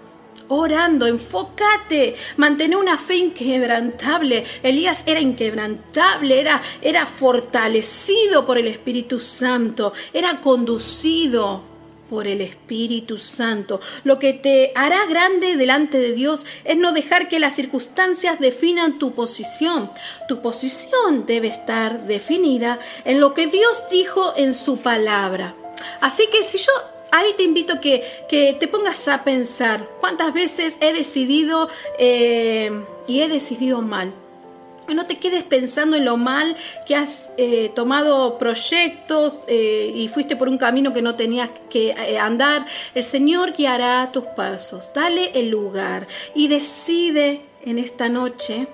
orando, 0.53 1.07
enfócate, 1.07 2.13
mantén 2.35 2.75
una 2.75 2.97
fe 2.97 3.15
inquebrantable. 3.15 4.43
Elías 4.61 5.03
era 5.07 5.21
inquebrantable, 5.21 6.41
era, 6.41 6.61
era 6.81 7.05
fortalecido 7.05 8.45
por 8.45 8.57
el 8.57 8.67
Espíritu 8.67 9.17
Santo, 9.17 9.93
era 10.13 10.41
conducido 10.41 11.70
por 12.11 12.27
el 12.27 12.41
Espíritu 12.41 13.17
Santo. 13.17 13.79
Lo 14.03 14.19
que 14.19 14.33
te 14.33 14.73
hará 14.75 15.05
grande 15.05 15.55
delante 15.55 15.97
de 15.97 16.11
Dios 16.11 16.45
es 16.65 16.75
no 16.75 16.91
dejar 16.91 17.29
que 17.29 17.39
las 17.39 17.55
circunstancias 17.55 18.37
definan 18.37 18.99
tu 18.99 19.13
posición. 19.13 19.89
Tu 20.27 20.41
posición 20.41 21.25
debe 21.25 21.47
estar 21.47 22.05
definida 22.05 22.79
en 23.05 23.21
lo 23.21 23.33
que 23.33 23.47
Dios 23.47 23.85
dijo 23.89 24.33
en 24.35 24.53
su 24.53 24.79
palabra. 24.79 25.55
Así 26.01 26.27
que 26.33 26.43
si 26.43 26.57
yo 26.57 26.71
ahí 27.11 27.33
te 27.37 27.43
invito 27.43 27.79
que, 27.79 28.03
que 28.27 28.57
te 28.59 28.67
pongas 28.67 29.07
a 29.07 29.23
pensar 29.23 29.87
cuántas 30.01 30.33
veces 30.33 30.79
he 30.81 30.91
decidido 30.91 31.69
eh, 31.97 32.71
y 33.07 33.21
he 33.21 33.29
decidido 33.29 33.81
mal 33.81 34.13
no 34.87 35.05
te 35.05 35.17
quedes 35.17 35.43
pensando 35.43 35.95
en 35.95 36.05
lo 36.05 36.17
mal 36.17 36.55
que 36.85 36.95
has 36.95 37.29
eh, 37.37 37.71
tomado 37.73 38.37
proyectos 38.37 39.39
eh, 39.47 39.91
y 39.95 40.07
fuiste 40.07 40.35
por 40.35 40.49
un 40.49 40.57
camino 40.57 40.93
que 40.93 41.01
no 41.01 41.15
tenías 41.15 41.49
que 41.69 41.91
eh, 41.91 42.17
andar. 42.17 42.65
El 42.93 43.03
Señor 43.03 43.53
guiará 43.53 44.11
tus 44.11 44.25
pasos. 44.25 44.91
Dale 44.93 45.31
el 45.39 45.49
lugar 45.49 46.07
y 46.35 46.47
decide 46.47 47.45
en 47.63 47.77
esta 47.77 48.09
noche, 48.09 48.67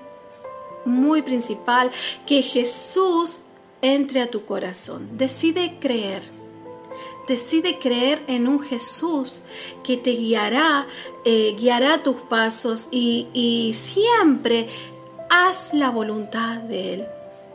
muy 0.84 1.22
principal, 1.22 1.90
que 2.26 2.42
Jesús 2.42 3.40
entre 3.82 4.22
a 4.22 4.30
tu 4.30 4.44
corazón. 4.44 5.16
Decide 5.16 5.76
creer. 5.78 6.22
Decide 7.28 7.78
creer 7.78 8.22
en 8.26 8.48
un 8.48 8.60
Jesús 8.60 9.42
que 9.84 9.98
te 9.98 10.12
guiará, 10.12 10.86
guiará 11.58 12.02
tus 12.02 12.16
pasos 12.22 12.88
y, 12.90 13.26
y 13.34 13.74
siempre 13.74 14.66
haz 15.28 15.74
la 15.74 15.90
voluntad 15.90 16.56
de 16.58 16.94
Él. 16.94 17.06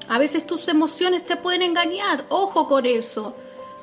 A 0.09 0.19
veces 0.19 0.45
tus 0.45 0.67
emociones 0.67 1.25
te 1.25 1.37
pueden 1.37 1.61
engañar, 1.61 2.25
ojo 2.29 2.67
con 2.67 2.85
eso. 2.85 3.35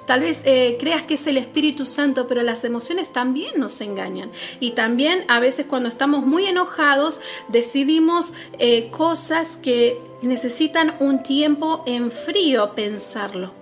tal 0.06 0.20
vez 0.20 0.40
eh, 0.44 0.76
creas 0.80 1.04
que 1.04 1.14
es 1.14 1.26
el 1.28 1.36
Espíritu 1.36 1.86
Santo, 1.86 2.26
pero 2.26 2.42
las 2.42 2.64
emociones 2.64 3.12
también 3.12 3.52
nos 3.58 3.80
engañan. 3.80 4.30
Y 4.58 4.72
también 4.72 5.24
a 5.28 5.38
veces 5.38 5.66
cuando 5.66 5.88
estamos 5.88 6.26
muy 6.26 6.46
enojados 6.46 7.20
decidimos 7.48 8.32
eh, 8.58 8.90
cosas 8.90 9.56
que 9.56 10.00
necesitan 10.22 10.96
un 10.98 11.22
tiempo 11.22 11.84
en 11.86 12.10
frío 12.10 12.74
pensarlo. 12.74 13.52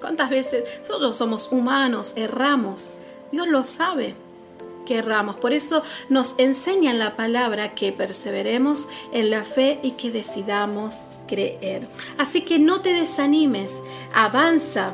¿Cuántas 0.00 0.30
veces 0.30 0.64
nosotros 0.80 1.16
somos 1.16 1.50
humanos, 1.50 2.12
erramos? 2.16 2.92
Dios 3.32 3.48
lo 3.48 3.64
sabe 3.64 4.14
Por 5.40 5.52
eso 5.52 5.82
nos 6.08 6.34
enseña 6.38 6.92
en 6.92 6.98
la 6.98 7.16
palabra 7.16 7.74
que 7.74 7.92
perseveremos 7.92 8.86
en 9.12 9.30
la 9.30 9.42
fe 9.42 9.80
y 9.82 9.92
que 9.92 10.10
decidamos 10.10 11.16
creer. 11.26 11.88
Así 12.18 12.42
que 12.42 12.58
no 12.58 12.80
te 12.80 12.92
desanimes, 12.92 13.82
avanza. 14.14 14.92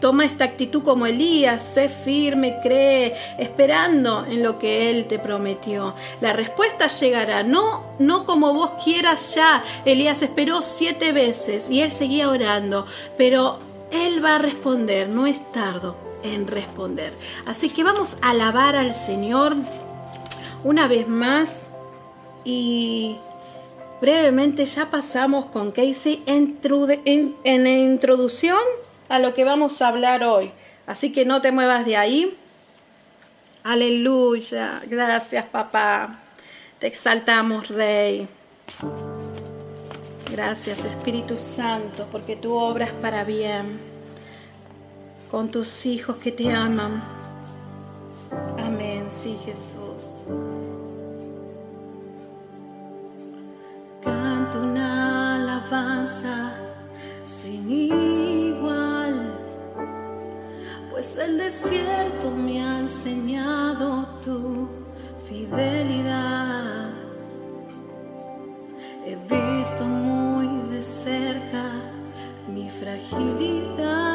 Toma 0.00 0.26
esta 0.26 0.44
actitud 0.44 0.82
como 0.82 1.06
Elías, 1.06 1.62
sé 1.62 1.88
firme, 1.88 2.58
cree, 2.62 3.14
esperando 3.38 4.26
en 4.28 4.42
lo 4.42 4.58
que 4.58 4.90
Él 4.90 5.06
te 5.06 5.18
prometió. 5.18 5.94
La 6.20 6.34
respuesta 6.34 6.86
llegará, 6.88 7.42
no, 7.42 7.94
no 7.98 8.26
como 8.26 8.52
vos 8.52 8.72
quieras 8.84 9.34
ya. 9.34 9.64
Elías 9.86 10.20
esperó 10.20 10.60
siete 10.60 11.12
veces 11.12 11.70
y 11.70 11.80
Él 11.80 11.90
seguía 11.90 12.28
orando, 12.28 12.84
pero 13.16 13.58
Él 13.90 14.22
va 14.22 14.34
a 14.34 14.38
responder, 14.38 15.08
no 15.08 15.26
es 15.26 15.50
tardo 15.50 16.05
en 16.34 16.46
responder. 16.46 17.12
Así 17.46 17.70
que 17.70 17.84
vamos 17.84 18.16
a 18.22 18.30
alabar 18.30 18.76
al 18.76 18.92
Señor 18.92 19.54
una 20.64 20.88
vez 20.88 21.08
más 21.08 21.68
y 22.44 23.18
brevemente 24.00 24.64
ya 24.66 24.90
pasamos 24.90 25.46
con 25.46 25.72
Casey 25.72 26.22
en, 26.26 26.58
en, 27.04 27.64
la 27.64 27.70
introducción 27.70 28.58
a 29.08 29.18
lo 29.18 29.34
que 29.34 29.44
vamos 29.44 29.80
a 29.82 29.88
hablar 29.88 30.24
hoy. 30.24 30.52
Así 30.86 31.12
que 31.12 31.24
no 31.24 31.40
te 31.40 31.52
muevas 31.52 31.84
de 31.84 31.96
ahí. 31.96 32.36
Aleluya. 33.64 34.82
Gracias, 34.86 35.44
papá. 35.46 36.20
Te 36.78 36.86
exaltamos, 36.86 37.68
Rey. 37.68 38.28
Gracias, 40.30 40.84
Espíritu 40.84 41.38
Santo, 41.38 42.06
porque 42.12 42.36
tú 42.36 42.54
obras 42.54 42.90
para 43.00 43.24
bien 43.24 43.95
con 45.30 45.50
tus 45.50 45.86
hijos 45.86 46.16
que 46.16 46.32
te 46.32 46.52
aman. 46.52 47.02
Amén, 48.58 49.06
sí 49.10 49.36
Jesús. 49.44 50.22
Canto 54.02 54.60
una 54.60 55.36
alabanza 55.36 56.54
sin 57.26 57.70
igual, 57.70 59.38
pues 60.90 61.18
el 61.18 61.38
desierto 61.38 62.30
me 62.30 62.62
ha 62.62 62.80
enseñado 62.80 64.06
tu 64.22 64.68
fidelidad. 65.24 66.90
He 69.04 69.16
visto 69.16 69.84
muy 69.84 70.70
de 70.70 70.82
cerca 70.82 71.64
mi 72.52 72.68
fragilidad 72.70 74.05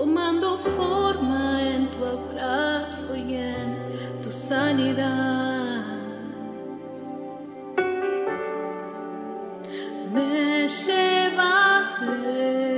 tomando 0.00 0.56
forma 0.56 1.62
en 1.62 1.90
tu 1.90 2.02
abrazo 2.02 3.14
y 3.14 3.34
en 3.34 3.76
tu 4.22 4.32
sanidad. 4.32 5.84
Me 10.10 10.66
llevas 10.66 11.86
lejos, 12.00 12.69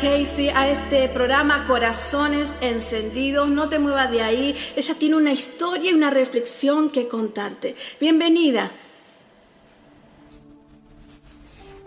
Casey, 0.00 0.48
a 0.48 0.66
este 0.68 1.08
programa 1.08 1.66
Corazones 1.66 2.54
Encendidos. 2.62 3.48
No 3.48 3.68
te 3.68 3.78
muevas 3.78 4.10
de 4.10 4.22
ahí. 4.22 4.56
Ella 4.74 4.94
tiene 4.98 5.16
una 5.16 5.32
historia 5.32 5.90
y 5.90 5.94
una 5.94 6.08
reflexión 6.08 6.88
que 6.88 7.06
contarte. 7.06 7.76
Bienvenida. 8.00 8.70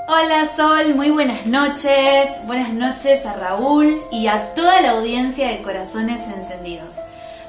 Hola 0.07 0.47
Sol, 0.55 0.93
muy 0.93 1.09
buenas 1.09 1.47
noches. 1.47 2.29
Buenas 2.45 2.71
noches 2.73 3.25
a 3.25 3.33
Raúl 3.33 3.99
y 4.11 4.27
a 4.27 4.53
toda 4.53 4.81
la 4.81 4.91
audiencia 4.91 5.49
de 5.49 5.63
Corazones 5.63 6.21
Encendidos. 6.27 6.93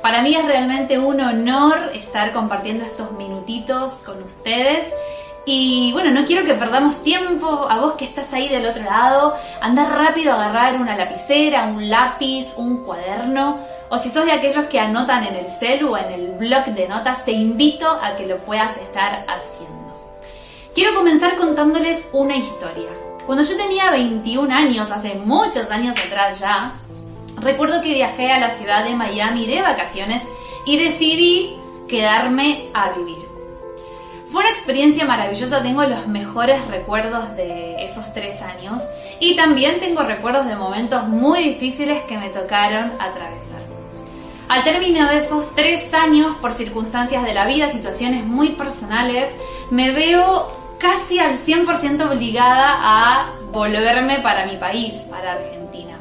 Para 0.00 0.22
mí 0.22 0.34
es 0.34 0.46
realmente 0.46 0.98
un 0.98 1.20
honor 1.20 1.90
estar 1.94 2.32
compartiendo 2.32 2.84
estos 2.84 3.12
minutitos 3.12 3.90
con 4.04 4.22
ustedes. 4.22 4.86
Y 5.46 5.92
bueno, 5.92 6.10
no 6.10 6.26
quiero 6.26 6.44
que 6.44 6.54
perdamos 6.54 7.02
tiempo. 7.02 7.66
A 7.68 7.78
vos 7.78 7.92
que 7.94 8.04
estás 8.04 8.32
ahí 8.32 8.48
del 8.48 8.66
otro 8.66 8.82
lado, 8.82 9.36
anda 9.60 9.86
rápido 9.86 10.32
a 10.32 10.36
agarrar 10.36 10.80
una 10.80 10.96
lapicera, 10.96 11.64
un 11.64 11.88
lápiz, 11.90 12.54
un 12.56 12.78
cuaderno. 12.78 13.58
O 13.90 13.98
si 13.98 14.08
sos 14.08 14.24
de 14.24 14.32
aquellos 14.32 14.64
que 14.66 14.80
anotan 14.80 15.24
en 15.24 15.34
el 15.34 15.50
celu 15.50 15.92
o 15.92 15.98
en 15.98 16.12
el 16.12 16.30
blog 16.32 16.64
de 16.66 16.88
notas, 16.88 17.24
te 17.24 17.32
invito 17.32 17.88
a 17.88 18.16
que 18.16 18.26
lo 18.26 18.38
puedas 18.38 18.76
estar 18.78 19.26
haciendo. 19.28 19.74
Quiero 20.74 20.94
comenzar 20.94 21.36
contándoles 21.36 22.04
una 22.12 22.36
historia. 22.36 22.88
Cuando 23.26 23.44
yo 23.44 23.56
tenía 23.56 23.90
21 23.90 24.52
años, 24.52 24.90
hace 24.90 25.14
muchos 25.14 25.70
años 25.70 25.94
atrás 26.06 26.40
ya, 26.40 26.72
recuerdo 27.36 27.80
que 27.80 27.94
viajé 27.94 28.32
a 28.32 28.40
la 28.40 28.50
ciudad 28.50 28.84
de 28.84 28.96
Miami 28.96 29.46
de 29.46 29.62
vacaciones 29.62 30.22
y 30.66 30.76
decidí 30.76 31.56
quedarme 31.88 32.70
a 32.74 32.90
vivir. 32.90 33.33
Fue 34.34 34.42
una 34.42 34.50
experiencia 34.50 35.04
maravillosa, 35.04 35.62
tengo 35.62 35.84
los 35.84 36.08
mejores 36.08 36.66
recuerdos 36.66 37.36
de 37.36 37.76
esos 37.84 38.12
tres 38.14 38.42
años 38.42 38.82
y 39.20 39.36
también 39.36 39.78
tengo 39.78 40.02
recuerdos 40.02 40.46
de 40.46 40.56
momentos 40.56 41.06
muy 41.06 41.50
difíciles 41.50 42.02
que 42.02 42.18
me 42.18 42.30
tocaron 42.30 42.94
atravesar. 42.98 43.62
Al 44.48 44.64
término 44.64 45.08
de 45.08 45.18
esos 45.18 45.54
tres 45.54 45.94
años, 45.94 46.34
por 46.40 46.52
circunstancias 46.52 47.22
de 47.22 47.32
la 47.32 47.46
vida, 47.46 47.68
situaciones 47.68 48.26
muy 48.26 48.56
personales, 48.56 49.30
me 49.70 49.92
veo 49.92 50.50
casi 50.80 51.20
al 51.20 51.38
100% 51.38 52.10
obligada 52.10 52.74
a 52.80 53.34
volverme 53.52 54.18
para 54.18 54.46
mi 54.46 54.56
país, 54.56 54.94
para 55.08 55.34
Argentina. 55.34 55.96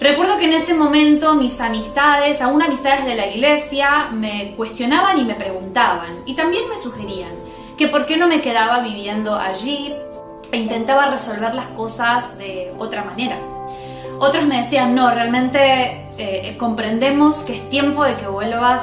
Recuerdo 0.00 0.38
que 0.38 0.46
en 0.46 0.54
ese 0.54 0.72
momento 0.72 1.34
mis 1.34 1.60
amistades, 1.60 2.40
aún 2.40 2.62
amistades 2.62 3.04
de 3.04 3.14
la 3.14 3.26
iglesia, 3.26 4.08
me 4.10 4.54
cuestionaban 4.56 5.18
y 5.18 5.24
me 5.24 5.34
preguntaban, 5.34 6.22
y 6.24 6.34
también 6.34 6.66
me 6.70 6.78
sugerían 6.78 7.41
que 7.82 7.88
por 7.88 8.06
qué 8.06 8.16
no 8.16 8.28
me 8.28 8.40
quedaba 8.40 8.78
viviendo 8.78 9.34
allí 9.34 9.92
e 10.52 10.56
intentaba 10.56 11.06
resolver 11.06 11.52
las 11.52 11.66
cosas 11.68 12.38
de 12.38 12.72
otra 12.78 13.02
manera. 13.02 13.36
Otros 14.20 14.44
me 14.44 14.62
decían, 14.62 14.94
no, 14.94 15.10
realmente 15.10 16.06
eh, 16.16 16.54
comprendemos 16.58 17.38
que 17.38 17.56
es 17.56 17.70
tiempo 17.70 18.04
de 18.04 18.14
que 18.14 18.28
vuelvas 18.28 18.82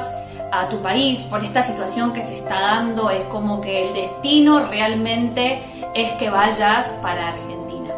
a 0.52 0.68
tu 0.68 0.82
país 0.82 1.18
por 1.30 1.42
esta 1.42 1.62
situación 1.62 2.12
que 2.12 2.20
se 2.20 2.36
está 2.36 2.60
dando, 2.60 3.08
es 3.08 3.22
como 3.30 3.62
que 3.62 3.88
el 3.88 3.94
destino 3.94 4.66
realmente 4.66 5.62
es 5.94 6.12
que 6.18 6.28
vayas 6.28 6.84
para 7.00 7.28
Argentina. 7.28 7.94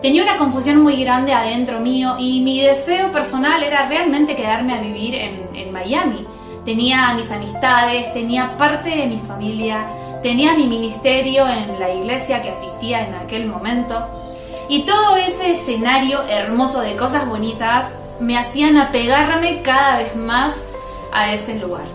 Tenía 0.00 0.22
una 0.22 0.36
confusión 0.36 0.80
muy 0.80 1.02
grande 1.02 1.32
adentro 1.32 1.80
mío 1.80 2.14
y 2.16 2.42
mi 2.42 2.60
deseo 2.60 3.10
personal 3.10 3.60
era 3.64 3.88
realmente 3.88 4.36
quedarme 4.36 4.74
a 4.74 4.80
vivir 4.80 5.16
en 5.16 5.72
Miami. 5.72 6.24
Tenía 6.64 7.12
mis 7.14 7.28
amistades, 7.32 8.12
tenía 8.12 8.56
parte 8.56 8.90
de 8.90 9.06
mi 9.06 9.18
familia, 9.18 9.86
tenía 10.22 10.54
mi 10.54 10.66
ministerio 10.66 11.46
en 11.48 11.78
la 11.78 11.90
iglesia 11.90 12.42
que 12.42 12.50
asistía 12.50 13.06
en 13.06 13.14
aquel 13.14 13.46
momento. 13.46 14.06
Y 14.68 14.82
todo 14.82 15.16
ese 15.16 15.52
escenario 15.52 16.22
hermoso 16.28 16.80
de 16.80 16.96
cosas 16.96 17.26
bonitas 17.26 17.86
me 18.20 18.36
hacían 18.36 18.76
apegarme 18.76 19.62
cada 19.62 19.98
vez 19.98 20.14
más 20.16 20.54
a 21.12 21.32
ese 21.32 21.58
lugar. 21.58 21.86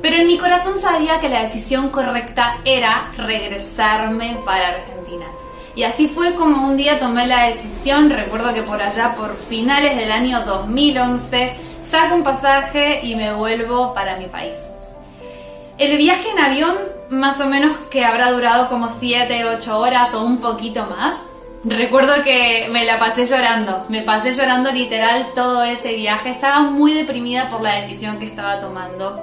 Pero 0.00 0.16
en 0.16 0.26
mi 0.26 0.38
corazón 0.38 0.80
sabía 0.80 1.20
que 1.20 1.28
la 1.28 1.42
decisión 1.42 1.90
correcta 1.90 2.58
era 2.64 3.12
regresarme 3.16 4.40
para 4.44 4.68
Argentina. 4.68 5.26
Y 5.74 5.84
así 5.84 6.08
fue 6.08 6.34
como 6.34 6.66
un 6.66 6.76
día 6.76 6.98
tomé 6.98 7.26
la 7.26 7.46
decisión, 7.46 8.10
recuerdo 8.10 8.52
que 8.52 8.62
por 8.62 8.82
allá, 8.82 9.14
por 9.14 9.36
finales 9.36 9.96
del 9.96 10.12
año 10.12 10.44
2011, 10.44 11.54
saco 11.82 12.16
un 12.16 12.24
pasaje 12.24 13.00
y 13.02 13.14
me 13.14 13.32
vuelvo 13.32 13.94
para 13.94 14.16
mi 14.16 14.26
país. 14.26 14.58
El 15.82 15.96
viaje 15.96 16.28
en 16.30 16.38
avión, 16.38 16.76
más 17.10 17.40
o 17.40 17.48
menos 17.48 17.76
que 17.90 18.04
habrá 18.04 18.30
durado 18.30 18.68
como 18.68 18.88
7, 18.88 19.46
8 19.56 19.78
horas 19.80 20.14
o 20.14 20.22
un 20.24 20.38
poquito 20.38 20.86
más, 20.86 21.16
Recuerdo 21.64 22.24
que 22.24 22.68
me 22.72 22.84
la 22.84 22.98
pasé 22.98 23.24
llorando, 23.24 23.84
me 23.88 24.02
pasé 24.02 24.32
llorando 24.32 24.72
literal 24.72 25.28
todo 25.32 25.62
ese 25.62 25.94
viaje. 25.94 26.30
Estaba 26.30 26.62
muy 26.62 26.92
deprimida 26.92 27.50
por 27.50 27.62
la 27.62 27.76
decisión 27.76 28.18
que 28.18 28.26
estaba 28.26 28.58
tomando. 28.58 29.20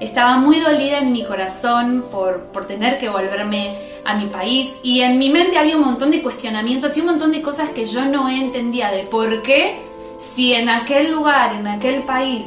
Estaba 0.00 0.38
muy 0.38 0.60
dolida 0.60 1.00
en 1.00 1.12
mi 1.12 1.24
corazón 1.26 2.02
por, 2.10 2.44
por 2.54 2.66
tener 2.66 2.96
que 2.96 3.10
volverme 3.10 3.76
a 4.06 4.14
mi 4.14 4.28
país 4.28 4.74
y 4.82 5.02
en 5.02 5.18
mi 5.18 5.28
mente 5.28 5.58
había 5.58 5.76
un 5.76 5.84
montón 5.84 6.10
de 6.10 6.22
cuestionamientos 6.22 6.96
y 6.96 7.00
un 7.00 7.06
montón 7.06 7.32
de 7.32 7.42
cosas 7.42 7.68
que 7.70 7.84
yo 7.84 8.06
no 8.06 8.30
entendía 8.30 8.90
de 8.90 9.02
por 9.02 9.42
qué 9.42 9.78
si 10.18 10.54
en 10.54 10.70
aquel 10.70 11.12
lugar, 11.12 11.54
en 11.54 11.66
aquel 11.66 12.02
país, 12.02 12.46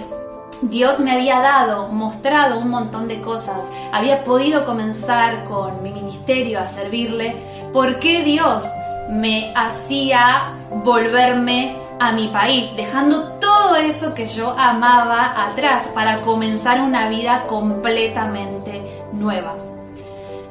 Dios 0.62 1.00
me 1.00 1.12
había 1.12 1.40
dado, 1.40 1.88
mostrado 1.90 2.60
un 2.60 2.70
montón 2.70 3.08
de 3.08 3.22
cosas, 3.22 3.62
había 3.92 4.24
podido 4.24 4.66
comenzar 4.66 5.44
con 5.46 5.84
mi 5.84 5.92
ministerio 5.92 6.60
a 6.60 6.68
servirle, 6.68 7.36
¿por 7.74 8.00
qué 8.00 8.24
Dios 8.24 8.64
me 9.10 9.54
hacía 9.56 10.54
volverme 10.84 11.76
a 12.00 12.12
mi 12.12 12.28
país, 12.28 12.76
dejando 12.76 13.24
todo 13.40 13.76
eso 13.76 14.14
que 14.14 14.28
yo 14.28 14.52
amaba 14.58 15.50
atrás 15.50 15.88
para 15.94 16.22
comenzar 16.22 16.82
una 16.82 17.10
vida 17.10 17.46
completamente 17.48 18.82
nueva. 19.14 19.56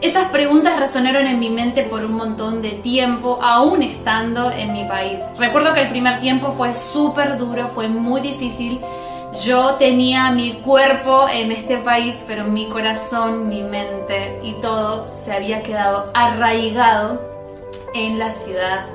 Esas 0.01 0.29
preguntas 0.29 0.79
resonaron 0.79 1.27
en 1.27 1.39
mi 1.39 1.49
mente 1.49 1.83
por 1.83 2.05
un 2.05 2.13
montón 2.13 2.61
de 2.61 2.71
tiempo, 2.71 3.39
aún 3.43 3.83
estando 3.83 4.51
en 4.51 4.73
mi 4.73 4.85
país. 4.85 5.19
Recuerdo 5.39 5.73
que 5.73 5.83
el 5.83 5.89
primer 5.89 6.19
tiempo 6.19 6.53
fue 6.53 6.75
súper 6.75 7.39
duro, 7.39 7.69
fue 7.69 7.89
muy 7.89 8.21
difícil. 8.21 8.81
Yo 9.33 9.75
tenía 9.75 10.31
mi 10.31 10.55
cuerpo 10.55 11.27
en 11.31 11.53
este 11.53 11.77
país, 11.79 12.15
pero 12.27 12.45
mi 12.45 12.69
corazón, 12.69 13.49
mi 13.49 13.63
mente 13.63 14.41
y 14.43 14.55
todo 14.55 15.07
se 15.25 15.33
había 15.33 15.63
quedado 15.63 16.11
arraigado 16.15 17.21
en 17.95 18.19
la 18.19 18.31
ciudad 18.31 18.87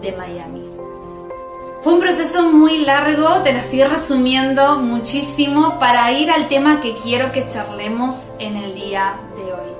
de 0.00 0.12
Miami. 0.12 0.64
Fue 1.82 1.92
un 1.92 2.00
proceso 2.00 2.50
muy 2.50 2.78
largo, 2.78 3.42
te 3.42 3.52
lo 3.52 3.58
estoy 3.58 3.84
resumiendo 3.84 4.78
muchísimo 4.78 5.78
para 5.78 6.10
ir 6.12 6.30
al 6.30 6.48
tema 6.48 6.80
que 6.80 6.94
quiero 7.02 7.30
que 7.30 7.46
charlemos 7.46 8.16
en 8.38 8.56
el 8.56 8.74
día 8.74 9.14
de 9.36 9.52
hoy. 9.52 9.70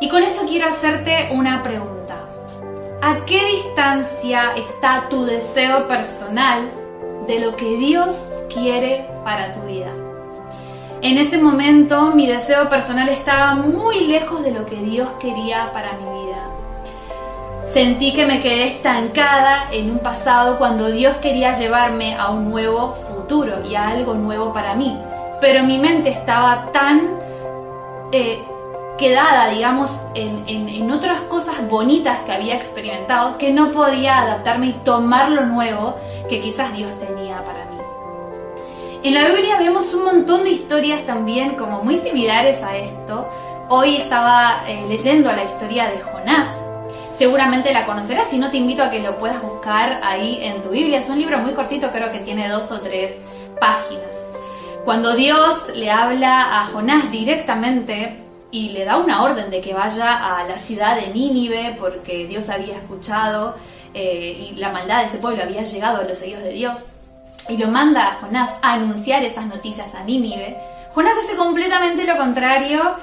Y 0.00 0.08
con 0.08 0.22
esto 0.22 0.42
quiero 0.48 0.68
hacerte 0.68 1.28
una 1.30 1.62
pregunta. 1.62 2.16
¿A 3.02 3.24
qué 3.26 3.44
distancia 3.44 4.54
está 4.56 5.08
tu 5.10 5.24
deseo 5.24 5.86
personal 5.88 6.70
de 7.26 7.40
lo 7.40 7.56
que 7.56 7.76
Dios 7.76 8.26
quiere 8.52 9.06
para 9.24 9.52
tu 9.52 9.60
vida? 9.62 9.90
En 11.02 11.18
ese 11.18 11.38
momento 11.38 12.12
mi 12.14 12.26
deseo 12.26 12.68
personal 12.68 13.08
estaba 13.08 13.54
muy 13.54 14.06
lejos 14.06 14.44
de 14.44 14.52
lo 14.52 14.64
que 14.66 14.76
Dios 14.76 15.08
quería 15.18 15.72
para 15.72 15.92
mi 15.94 16.24
vida. 16.24 16.52
Sentí 17.64 18.12
que 18.12 18.26
me 18.26 18.40
quedé 18.40 18.68
estancada 18.68 19.68
en 19.72 19.90
un 19.90 19.98
pasado 19.98 20.58
cuando 20.58 20.88
Dios 20.88 21.16
quería 21.16 21.58
llevarme 21.58 22.14
a 22.16 22.30
un 22.30 22.50
nuevo 22.50 22.94
futuro 22.94 23.64
y 23.64 23.74
a 23.74 23.88
algo 23.88 24.14
nuevo 24.14 24.52
para 24.52 24.74
mí. 24.74 24.96
Pero 25.40 25.64
mi 25.64 25.78
mente 25.78 26.10
estaba 26.10 26.70
tan 26.70 27.18
eh, 28.12 28.38
quedada, 28.98 29.48
digamos, 29.48 30.00
en, 30.14 30.44
en, 30.46 30.90
otras 30.90 31.20
cosas 31.22 31.68
bonitas 31.68 32.18
que 32.20 32.32
había 32.32 32.54
experimentado 32.54 33.38
que 33.38 33.50
no 33.50 33.70
podía 33.72 34.20
adaptarme 34.20 34.66
y 34.66 34.72
tomar 34.84 35.30
lo 35.30 35.46
nuevo 35.46 35.96
que 36.28 36.40
quizás 36.40 36.72
Dios 36.74 36.92
tenía 36.98 37.42
para 37.44 37.64
mí. 37.66 37.78
En 39.02 39.14
la 39.14 39.28
Biblia 39.28 39.56
vemos 39.58 39.92
un 39.94 40.04
montón 40.04 40.44
de 40.44 40.50
historias 40.50 41.04
también 41.06 41.56
como 41.56 41.82
muy 41.82 41.96
similares 41.98 42.62
a 42.62 42.76
esto. 42.76 43.28
Hoy 43.68 43.96
estaba 43.96 44.64
eh, 44.68 44.84
leyendo 44.88 45.32
la 45.32 45.44
historia 45.44 45.88
de 45.88 46.00
Jonás 46.00 46.48
seguramente 47.22 47.72
la 47.72 47.86
conocerás, 47.86 48.30
si 48.30 48.38
no 48.38 48.50
te 48.50 48.56
invito 48.56 48.82
a 48.82 48.90
que 48.90 48.98
lo 48.98 49.16
puedas 49.16 49.40
buscar 49.40 50.00
ahí 50.02 50.40
en 50.42 50.60
tu 50.60 50.70
Biblia. 50.70 50.98
Es 50.98 51.08
un 51.08 51.18
libro 51.18 51.38
muy 51.38 51.52
cortito, 51.52 51.92
creo 51.92 52.10
que 52.10 52.18
tiene 52.18 52.48
dos 52.48 52.72
o 52.72 52.80
tres 52.80 53.14
páginas. 53.60 54.10
Cuando 54.84 55.14
Dios 55.14 55.68
le 55.76 55.88
habla 55.88 56.60
a 56.60 56.66
Jonás 56.66 57.12
directamente, 57.12 58.21
y 58.52 58.68
le 58.68 58.84
da 58.84 58.98
una 58.98 59.22
orden 59.22 59.50
de 59.50 59.60
que 59.60 59.74
vaya 59.74 60.38
a 60.38 60.44
la 60.44 60.58
ciudad 60.58 60.94
de 60.94 61.08
Nínive 61.08 61.76
porque 61.80 62.26
Dios 62.26 62.48
había 62.48 62.76
escuchado 62.76 63.56
eh, 63.94 64.52
y 64.52 64.56
la 64.56 64.70
maldad 64.70 65.00
de 65.00 65.06
ese 65.06 65.18
pueblo 65.18 65.42
había 65.42 65.62
llegado 65.64 66.02
a 66.02 66.04
los 66.04 66.22
oídos 66.22 66.44
de 66.44 66.50
Dios 66.50 66.78
y 67.48 67.56
lo 67.56 67.68
manda 67.68 68.08
a 68.08 68.14
Jonás 68.14 68.50
a 68.62 68.74
anunciar 68.74 69.24
esas 69.24 69.46
noticias 69.46 69.94
a 69.94 70.04
Nínive, 70.04 70.56
Jonás 70.94 71.14
hace 71.18 71.36
completamente 71.36 72.04
lo 72.04 72.16
contrario 72.16 72.96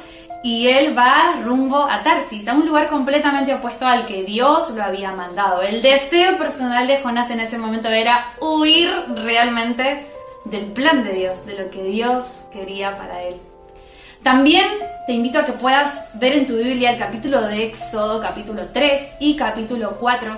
y 0.43 0.67
él 0.67 0.97
va 0.97 1.41
rumbo 1.43 1.84
a 1.84 2.01
Tarsis, 2.03 2.47
a 2.47 2.53
un 2.53 2.65
lugar 2.65 2.88
completamente 2.88 3.53
opuesto 3.53 3.86
al 3.86 4.05
que 4.05 4.24
Dios 4.24 4.69
lo 4.71 4.84
había 4.84 5.11
mandado. 5.11 5.61
El 5.63 5.82
deseo 5.82 6.38
personal 6.38 6.88
de 6.88 7.01
Jonás 7.01 7.30
en 7.32 7.41
ese 7.41 7.57
momento 7.57 7.89
era 7.89 8.34
huir 8.39 8.89
realmente 9.15 10.05
del 10.45 10.67
plan 10.67 11.03
de 11.03 11.13
Dios, 11.13 11.45
de 11.45 11.63
lo 11.63 11.71
que 11.71 11.84
Dios 11.84 12.24
quería 12.51 12.95
para 12.95 13.24
él. 13.24 13.49
También 14.24 14.65
te 15.07 15.13
invito 15.13 15.39
a 15.39 15.45
que 15.45 15.53
puedas 15.53 15.93
ver 16.15 16.34
en 16.34 16.45
tu 16.45 16.57
Biblia 16.57 16.91
el 16.91 16.99
capítulo 16.99 17.41
de 17.41 17.65
Éxodo, 17.65 18.22
capítulo 18.22 18.67
3 18.74 19.13
y 19.22 19.36
capítulo 19.36 19.95
4. 19.99 20.38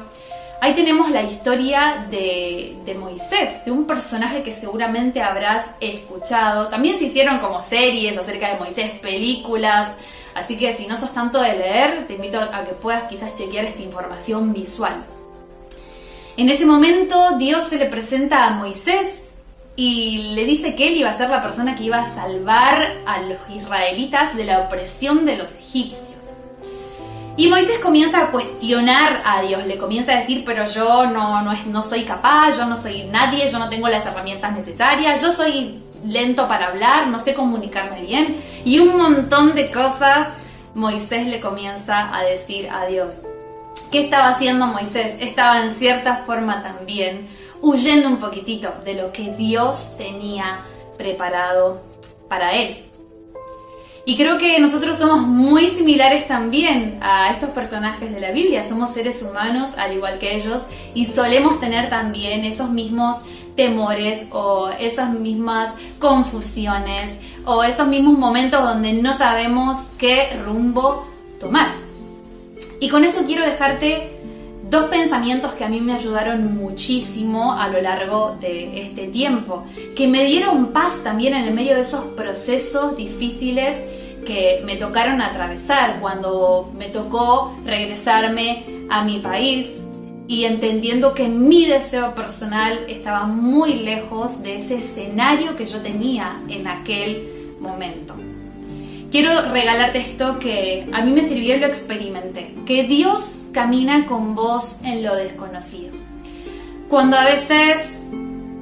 Ahí 0.62 0.76
tenemos 0.76 1.10
la 1.10 1.24
historia 1.24 2.06
de, 2.12 2.78
de, 2.86 2.94
Moisés, 2.94 3.66
de 3.66 3.72
un 3.72 3.88
personaje 3.88 4.44
que 4.44 4.52
seguramente 4.52 5.24
habrás 5.24 5.66
escuchado. 5.80 6.68
También 6.68 7.00
se 7.00 7.06
hicieron 7.06 7.40
como 7.40 7.62
series 7.64 8.16
acerca 8.16 8.54
de 8.54 8.60
Moisés, 8.60 8.92
películas. 9.00 9.90
Así 10.36 10.58
que 10.58 10.76
si 10.76 10.86
no 10.86 11.00
sos 11.00 11.14
tanto 11.16 11.42
de 11.42 11.54
leer, 11.54 12.06
te 12.06 12.14
invito 12.14 12.40
a 12.40 12.64
que 12.64 12.74
puedas 12.74 13.04
quizás 13.10 13.34
chequear 13.34 13.66
esta 13.66 13.82
información 13.82 14.54
visual. 14.54 15.04
En 16.38 16.50
ese 16.50 16.66
momento 16.68 17.38
Dios 17.40 17.64
se 17.64 17.78
le 17.78 17.88
presenta 17.88 18.46
a 18.46 18.52
Moisés 18.52 19.21
y 19.76 20.34
le 20.36 20.46
dice 20.46 20.76
que 20.76 20.90
él 20.90 20.98
iba 20.98 21.10
a 21.10 21.18
ser 21.18 21.30
la 21.30 21.42
persona 21.42 21.76
que 21.76 21.84
iba 21.84 22.00
a 22.00 22.14
salvar 22.14 22.92
a 23.06 23.22
los 23.22 23.40
israelitas 23.50 24.36
de 24.36 24.46
la 24.46 24.60
opresión 24.60 25.26
de 25.26 25.38
los 25.38 25.56
egipcios. 25.56 26.34
Y 27.38 27.48
Moisés 27.48 27.80
comienza 27.80 28.22
a 28.22 28.32
cuestionar 28.32 29.22
a 29.26 29.42
Dios, 29.42 29.66
le 29.66 29.78
comienza 29.78 30.12
a 30.12 30.18
decir, 30.18 30.44
pero 30.46 30.66
yo 30.66 31.08
no, 31.08 31.42
no, 31.42 31.84
soy 31.84 32.04
capaz, 32.04 32.58
yo 32.58 32.66
no 32.66 32.76
soy 32.76 33.04
nadie, 33.06 33.50
yo 33.50 33.58
no 33.58 33.70
tengo 33.70 33.88
las 33.88 34.06
herramientas 34.06 34.54
necesarias, 34.54 35.22
yo 35.22 35.32
soy 35.32 35.82
lento 36.04 36.48
para 36.48 36.68
hablar, 36.68 37.08
no 37.08 37.20
sé 37.20 37.34
comunicarme 37.34 38.02
bien. 38.02 38.36
Y 38.66 38.80
un 38.80 38.98
montón 38.98 39.56
de 39.56 39.72
cosas 39.72 40.28
Moisés 40.76 41.28
le 41.28 41.40
comienza 41.40 42.16
a 42.16 42.24
decir 42.24 42.70
a 42.70 42.86
Dios. 42.86 43.22
¿Qué 43.92 44.04
estaba 44.04 44.30
haciendo 44.30 44.68
Moisés? 44.68 45.16
Estaba 45.20 45.64
en 45.64 45.72
cierta 45.72 46.18
forma 46.18 46.62
también 46.62 47.28
huyendo 47.62 48.08
un 48.08 48.18
poquitito 48.18 48.74
de 48.84 48.96
lo 48.96 49.12
que 49.12 49.32
Dios 49.32 49.96
tenía 49.98 50.62
preparado 50.98 51.82
para 52.28 52.56
él. 52.56 52.86
Y 54.04 54.18
creo 54.18 54.40
que 54.40 54.60
nosotros 54.60 54.98
somos 54.98 55.28
muy 55.28 55.70
similares 55.70 56.28
también 56.28 56.98
a 57.02 57.30
estos 57.32 57.52
personajes 57.52 58.12
de 58.12 58.20
la 58.20 58.32
Biblia. 58.32 58.68
Somos 58.68 58.90
seres 58.90 59.22
humanos 59.22 59.70
al 59.78 59.94
igual 59.94 60.18
que 60.18 60.36
ellos 60.36 60.64
y 60.96 61.06
solemos 61.06 61.60
tener 61.60 61.90
también 61.90 62.44
esos 62.44 62.72
mismos 62.72 63.18
temores 63.56 64.26
o 64.32 64.70
esas 64.80 65.12
mismas 65.12 65.72
confusiones 66.00 67.14
o 67.46 67.64
esos 67.64 67.88
mismos 67.88 68.18
momentos 68.18 68.64
donde 68.64 68.94
no 68.94 69.16
sabemos 69.16 69.78
qué 70.00 70.36
rumbo 70.46 71.06
tomar. 71.40 71.74
Y 72.80 72.90
con 72.90 73.04
esto 73.04 73.22
quiero 73.28 73.44
dejarte 73.44 74.11
dos 74.72 74.86
pensamientos 74.86 75.52
que 75.52 75.66
a 75.66 75.68
mí 75.68 75.82
me 75.82 75.94
ayudaron 75.94 76.56
muchísimo 76.56 77.52
a 77.60 77.68
lo 77.68 77.82
largo 77.82 78.38
de 78.40 78.82
este 78.82 79.08
tiempo, 79.08 79.66
que 79.98 80.08
me 80.08 80.24
dieron 80.24 80.68
paz 80.68 81.04
también 81.04 81.34
en 81.34 81.44
el 81.44 81.54
medio 81.54 81.76
de 81.76 81.82
esos 81.82 82.06
procesos 82.16 82.96
difíciles 82.96 83.76
que 84.26 84.62
me 84.64 84.78
tocaron 84.78 85.22
atravesar 85.22 86.00
cuando 86.00 86.72
me 86.74 86.88
tocó 86.88 87.54
regresarme 87.66 88.88
a 88.90 89.04
mi 89.04 89.20
país 89.20 89.74
y 90.30 90.46
entendiendo 90.46 91.14
que 91.14 91.28
mi 91.28 91.66
deseo 91.66 92.16
personal 92.16 92.86
estaba 92.88 93.26
muy 93.26 93.74
lejos 93.74 94.42
de 94.42 94.60
ese 94.60 94.76
escenario 94.76 95.58
que 95.58 95.66
yo 95.66 95.80
tenía 95.82 96.42
en 96.48 96.68
aquel 96.68 97.28
momento. 97.60 98.16
Quiero 99.12 99.52
regalarte 99.52 99.98
esto 99.98 100.40
que 100.40 100.88
a 100.94 101.02
mí 101.02 101.12
me 101.12 101.24
sirvió 101.24 101.58
y 101.58 101.60
lo 101.60 101.68
experimenté, 101.68 102.56
que 102.66 102.86
Dios 102.86 103.41
camina 103.52 104.06
con 104.06 104.36
vos 104.36 104.78
en 104.84 105.04
lo 105.04 105.16
desconocido. 105.16 105.94
Cuando 106.90 107.18
a 107.18 107.26
veces 107.26 107.78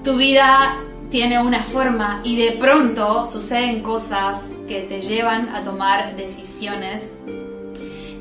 tu 0.04 0.18
vida 0.18 0.78
tiene 1.10 1.42
una 1.42 1.64
forma 1.64 2.22
y 2.24 2.36
de 2.38 2.52
pronto 2.54 3.26
suceden 3.26 3.82
cosas 3.82 4.40
que 4.68 4.82
te 4.82 5.02
llevan 5.02 5.50
a 5.50 5.64
tomar 5.64 6.16
decisiones, 6.16 7.02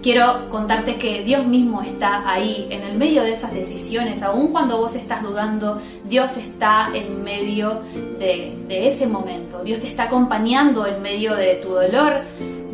quiero 0.02 0.48
contarte 0.48 0.96
que 0.96 1.22
Dios 1.24 1.46
mismo 1.46 1.82
está 1.82 2.30
ahí, 2.30 2.66
en 2.70 2.82
el 2.82 2.96
medio 2.96 3.22
de 3.22 3.32
esas 3.32 3.52
decisiones, 3.52 4.22
aun 4.22 4.48
cuando 4.48 4.78
vos 4.78 4.94
estás 4.94 5.22
dudando, 5.22 5.80
Dios 6.04 6.36
está 6.36 6.88
en 6.94 7.22
medio 7.22 7.82
de, 8.18 8.56
de 8.66 8.88
ese 8.88 9.06
momento, 9.06 9.62
Dios 9.62 9.80
te 9.80 9.88
está 9.88 10.04
acompañando 10.04 10.86
en 10.86 11.02
medio 11.02 11.34
de 11.34 11.56
tu 11.56 11.68
dolor, 11.68 12.22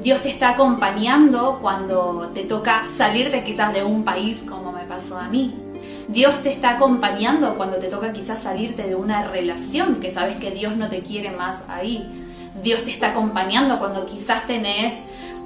Dios 0.05 0.21
te 0.21 0.29
está 0.29 0.51
acompañando 0.51 1.61
cuando 1.63 2.31
te 2.35 2.45
toca 2.45 2.85
salirte 2.95 3.43
quizás 3.43 3.73
de 3.73 3.83
un 3.83 4.05
país 4.05 4.43
como 4.47 4.71
me 4.71 4.85
pasó 4.85 5.19
a 5.19 5.29
mí. 5.29 5.55
Dios 6.09 6.43
te 6.43 6.53
está 6.53 6.73
acompañando 6.73 7.55
cuando 7.57 7.79
te 7.79 7.89
toca 7.89 8.13
quizás 8.13 8.43
salirte 8.43 8.83
de 8.83 8.97
una 8.97 9.27
relación 9.27 10.01
que 10.03 10.11
sabes 10.11 10.37
que 10.37 10.51
Dios 10.51 10.77
no 10.77 10.91
te 10.91 11.01
quiere 11.01 11.31
más 11.31 11.63
ahí. 11.69 12.07
Dios 12.63 12.85
te 12.85 12.91
está 12.91 13.13
acompañando 13.13 13.79
cuando 13.79 14.05
quizás 14.05 14.47
tenés 14.47 14.93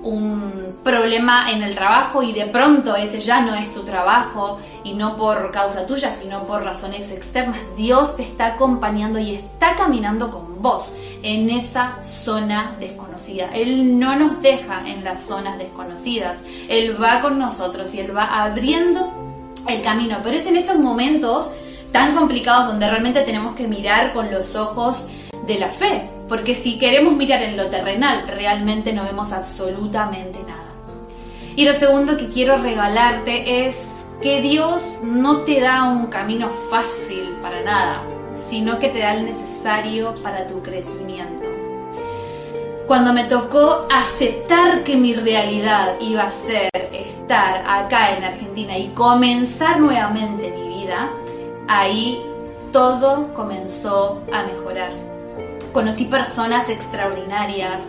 un 0.03 0.79
problema 0.83 1.53
en 1.53 1.63
el 1.63 1.77
trabajo 1.77 2.25
y 2.25 2.33
de 2.33 2.47
pronto 2.47 2.97
ese 2.97 3.21
ya 3.21 3.41
no 3.41 3.55
es 3.55 3.73
tu 3.73 3.85
trabajo 3.85 4.59
y 4.83 4.95
no 4.95 5.17
por 5.17 5.53
causa 5.53 5.87
tuya, 5.87 6.17
sino 6.21 6.43
por 6.49 6.65
razones 6.65 7.13
externas. 7.13 7.61
Dios 7.77 8.17
te 8.17 8.25
está 8.25 8.55
acompañando 8.55 9.21
y 9.21 9.37
está 9.37 9.77
caminando 9.77 10.33
con 10.33 10.61
vos 10.61 10.95
en 11.23 11.51
esa 11.51 12.03
zona 12.03 12.77
desconocida. 12.81 13.51
Él 13.55 13.99
no 13.99 14.17
nos 14.17 14.41
deja 14.43 14.83
en 14.87 15.05
las 15.05 15.27
zonas 15.27 15.59
desconocidas. 15.59 16.39
Él 16.69 17.01
va 17.01 17.21
con 17.21 17.39
nosotros 17.39 17.93
y 17.95 18.01
Él 18.01 18.17
va 18.17 18.45
abriendo 18.45 19.13
el 19.69 19.83
camino. 19.83 20.19
Pero 20.23 20.37
es 20.37 20.47
en 20.47 20.57
esos 20.57 20.79
momentos 20.79 21.51
tan 21.93 22.15
complicados 22.15 22.69
donde 22.69 22.89
realmente 22.89 23.23
tenemos 23.23 23.55
que 23.55 23.67
mirar 23.67 24.13
con 24.13 24.31
los 24.31 24.55
ojos 24.55 25.09
de 25.47 25.59
la 25.59 25.69
fe. 25.69 26.09
Porque 26.29 26.55
si 26.55 26.79
queremos 26.79 27.15
mirar 27.15 27.43
en 27.43 27.57
lo 27.57 27.69
terrenal, 27.69 28.27
realmente 28.29 28.93
no 28.93 29.05
vemos 29.05 29.33
absolutamente 29.33 30.39
nada. 30.41 30.65
Y 31.57 31.65
lo 31.65 31.73
segundo 31.73 32.17
que 32.17 32.29
quiero 32.29 32.59
regalarte 32.59 33.67
es 33.67 33.77
que 34.23 34.41
Dios 34.41 34.99
no 35.03 35.39
te 35.39 35.61
da 35.61 35.85
un 35.85 36.07
camino 36.07 36.51
fácil 36.71 37.37
para 37.41 37.63
nada 37.63 38.03
sino 38.49 38.79
que 38.79 38.89
te 38.89 39.01
da 39.01 39.15
el 39.15 39.27
necesario 39.27 40.15
para 40.23 40.47
tu 40.47 40.63
crecimiento. 40.63 41.49
Cuando 42.87 43.13
me 43.13 43.25
tocó 43.25 43.87
aceptar 43.91 44.83
que 44.83 44.97
mi 44.97 45.13
realidad 45.13 45.95
iba 46.01 46.23
a 46.23 46.31
ser 46.31 46.71
estar 46.75 47.63
acá 47.67 48.17
en 48.17 48.25
Argentina 48.25 48.79
y 48.79 48.89
comenzar 48.89 49.79
nuevamente 49.79 50.51
mi 50.51 50.69
vida, 50.69 51.11
ahí 51.69 52.23
todo 52.73 53.35
comenzó 53.35 54.23
a 54.33 54.45
mejorar. 54.45 54.91
Conocí 55.75 56.07
personas 56.07 56.71
extraordinarias, 56.71 57.83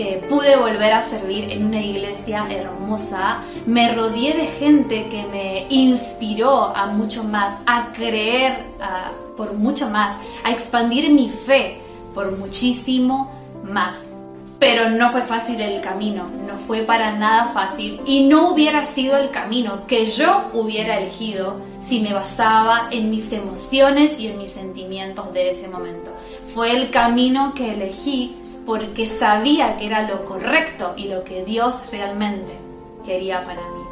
eh, 0.00 0.24
pude 0.28 0.56
volver 0.56 0.92
a 0.92 1.02
servir 1.02 1.50
en 1.50 1.66
una 1.66 1.82
iglesia 1.82 2.46
hermosa, 2.48 3.38
me 3.66 3.92
rodeé 3.92 4.36
de 4.36 4.46
gente 4.46 5.08
que 5.08 5.24
me 5.24 5.66
inspiró 5.70 6.72
a 6.76 6.86
mucho 6.86 7.24
más, 7.24 7.56
a 7.66 7.92
creer 7.92 8.52
por 9.36 9.54
mucho 9.54 9.88
más, 9.90 10.12
a 10.44 10.52
expandir 10.52 11.10
mi 11.10 11.30
fe 11.30 11.80
por 12.14 12.36
muchísimo 12.38 13.32
más. 13.64 13.96
Pero 14.60 14.90
no 14.90 15.10
fue 15.10 15.22
fácil 15.22 15.60
el 15.60 15.80
camino, 15.80 16.28
no 16.46 16.56
fue 16.56 16.82
para 16.82 17.16
nada 17.16 17.52
fácil 17.52 18.00
y 18.06 18.28
no 18.28 18.50
hubiera 18.50 18.84
sido 18.84 19.16
el 19.16 19.30
camino 19.30 19.86
que 19.88 20.06
yo 20.06 20.50
hubiera 20.52 20.98
elegido 20.98 21.56
si 21.80 22.00
me 22.00 22.12
basaba 22.12 22.88
en 22.92 23.10
mis 23.10 23.32
emociones 23.32 24.18
y 24.18 24.28
en 24.28 24.38
mis 24.38 24.52
sentimientos 24.52 25.32
de 25.32 25.50
ese 25.50 25.68
momento. 25.68 26.12
Fue 26.54 26.76
el 26.76 26.90
camino 26.90 27.52
que 27.54 27.72
elegí 27.74 28.36
porque 28.68 29.08
sabía 29.08 29.78
que 29.78 29.86
era 29.86 30.02
lo 30.02 30.26
correcto 30.26 30.92
y 30.94 31.08
lo 31.08 31.24
que 31.24 31.42
Dios 31.42 31.84
realmente 31.90 32.52
quería 33.02 33.42
para 33.42 33.62
mí. 33.62 33.82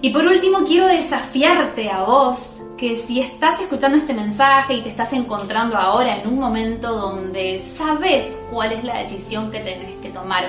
Y 0.00 0.14
por 0.14 0.26
último 0.26 0.60
quiero 0.66 0.86
desafiarte 0.86 1.90
a 1.90 2.04
vos 2.04 2.38
que 2.78 2.96
si 2.96 3.20
estás 3.20 3.60
escuchando 3.60 3.98
este 3.98 4.14
mensaje 4.14 4.76
y 4.76 4.80
te 4.80 4.88
estás 4.88 5.12
encontrando 5.12 5.76
ahora 5.76 6.16
en 6.16 6.26
un 6.26 6.38
momento 6.38 6.90
donde 6.90 7.60
sabes 7.60 8.24
cuál 8.50 8.72
es 8.72 8.82
la 8.82 9.02
decisión 9.02 9.50
que 9.50 9.58
tenés 9.58 9.96
que 9.96 10.08
tomar, 10.08 10.44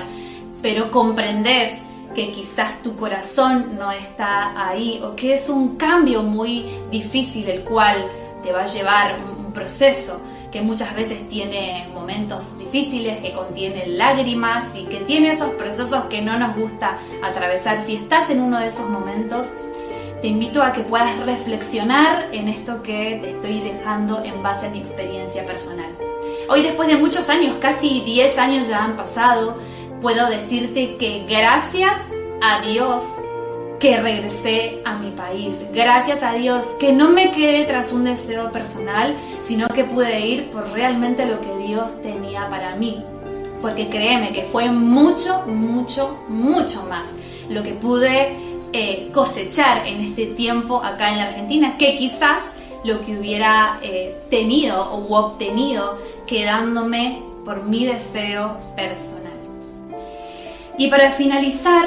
pero 0.62 0.90
comprendes 0.90 1.72
que 2.14 2.32
quizás 2.32 2.82
tu 2.82 2.96
corazón 2.96 3.76
no 3.78 3.92
está 3.92 4.68
ahí 4.68 5.02
o 5.04 5.14
que 5.14 5.34
es 5.34 5.50
un 5.50 5.76
cambio 5.76 6.22
muy 6.22 6.64
difícil 6.90 7.46
el 7.50 7.60
cual 7.60 8.06
te 8.42 8.52
va 8.52 8.62
a 8.62 8.66
llevar 8.66 9.18
un 9.38 9.52
proceso 9.52 10.18
que 10.50 10.62
muchas 10.62 10.94
veces 10.94 11.28
tiene 11.28 11.88
momentos 11.94 12.58
difíciles, 12.58 13.18
que 13.18 13.32
contiene 13.32 13.86
lágrimas 13.86 14.64
y 14.74 14.84
que 14.84 14.98
tiene 14.98 15.32
esos 15.32 15.50
procesos 15.50 16.04
que 16.04 16.22
no 16.22 16.38
nos 16.38 16.56
gusta 16.56 16.98
atravesar. 17.22 17.82
Si 17.82 17.96
estás 17.96 18.30
en 18.30 18.40
uno 18.40 18.58
de 18.58 18.66
esos 18.66 18.88
momentos, 18.88 19.46
te 20.20 20.28
invito 20.28 20.62
a 20.62 20.72
que 20.72 20.82
puedas 20.82 21.18
reflexionar 21.24 22.28
en 22.32 22.48
esto 22.48 22.82
que 22.82 23.18
te 23.22 23.30
estoy 23.30 23.60
dejando 23.60 24.22
en 24.22 24.42
base 24.42 24.66
a 24.66 24.70
mi 24.70 24.80
experiencia 24.80 25.46
personal. 25.46 25.90
Hoy 26.48 26.62
después 26.62 26.88
de 26.88 26.96
muchos 26.96 27.28
años, 27.28 27.54
casi 27.60 28.00
10 28.00 28.38
años 28.38 28.68
ya 28.68 28.84
han 28.84 28.96
pasado, 28.96 29.56
puedo 30.00 30.28
decirte 30.28 30.96
que 30.96 31.24
gracias 31.28 32.00
a 32.42 32.60
Dios 32.62 33.02
que 33.80 33.96
regresé 33.96 34.82
a 34.84 34.96
mi 34.96 35.10
país. 35.10 35.56
Gracias 35.72 36.22
a 36.22 36.34
Dios 36.34 36.66
que 36.78 36.92
no 36.92 37.08
me 37.08 37.32
quedé 37.32 37.64
tras 37.64 37.92
un 37.92 38.04
deseo 38.04 38.52
personal, 38.52 39.16
sino 39.42 39.66
que 39.68 39.84
pude 39.84 40.20
ir 40.20 40.50
por 40.50 40.70
realmente 40.72 41.24
lo 41.24 41.40
que 41.40 41.66
Dios 41.66 42.00
tenía 42.02 42.48
para 42.50 42.76
mí. 42.76 43.02
Porque 43.62 43.88
créeme 43.88 44.32
que 44.32 44.42
fue 44.42 44.70
mucho, 44.70 45.46
mucho, 45.46 46.24
mucho 46.28 46.84
más 46.84 47.06
lo 47.48 47.62
que 47.62 47.72
pude 47.72 48.36
eh, 48.72 49.10
cosechar 49.12 49.86
en 49.86 50.02
este 50.02 50.26
tiempo 50.26 50.82
acá 50.84 51.10
en 51.10 51.18
la 51.18 51.24
Argentina 51.24 51.76
que 51.78 51.96
quizás 51.96 52.42
lo 52.84 53.00
que 53.00 53.18
hubiera 53.18 53.80
eh, 53.82 54.14
tenido 54.28 54.92
o 54.92 55.16
obtenido 55.16 55.98
quedándome 56.26 57.22
por 57.44 57.64
mi 57.64 57.86
deseo 57.86 58.58
personal. 58.76 59.32
Y 60.78 60.88
para 60.88 61.10
finalizar, 61.10 61.86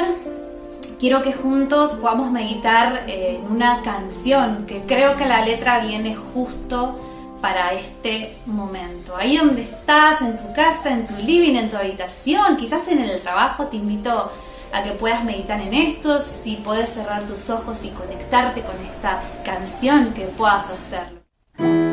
quiero 1.04 1.22
que 1.22 1.34
juntos 1.34 1.96
podamos 1.96 2.32
meditar 2.32 3.04
en 3.08 3.46
una 3.52 3.82
canción 3.82 4.66
que 4.66 4.84
creo 4.88 5.18
que 5.18 5.26
la 5.26 5.44
letra 5.44 5.80
viene 5.86 6.16
justo 6.16 6.98
para 7.42 7.74
este 7.74 8.38
momento. 8.46 9.14
Ahí 9.18 9.36
donde 9.36 9.64
estás, 9.64 10.22
en 10.22 10.38
tu 10.38 10.54
casa, 10.54 10.94
en 10.94 11.06
tu 11.06 11.18
living, 11.18 11.56
en 11.56 11.70
tu 11.70 11.76
habitación, 11.76 12.56
quizás 12.56 12.88
en 12.88 13.00
el 13.00 13.20
trabajo, 13.22 13.66
te 13.66 13.76
invito 13.76 14.32
a 14.72 14.82
que 14.82 14.92
puedas 14.92 15.26
meditar 15.26 15.60
en 15.60 15.74
esto, 15.74 16.22
si 16.22 16.56
puedes 16.56 16.92
cerrar 16.92 17.24
tus 17.24 17.50
ojos 17.50 17.84
y 17.84 17.90
conectarte 17.90 18.62
con 18.62 18.76
esta 18.86 19.22
canción, 19.44 20.14
que 20.14 20.24
puedas 20.28 20.70
hacerlo. 20.70 21.93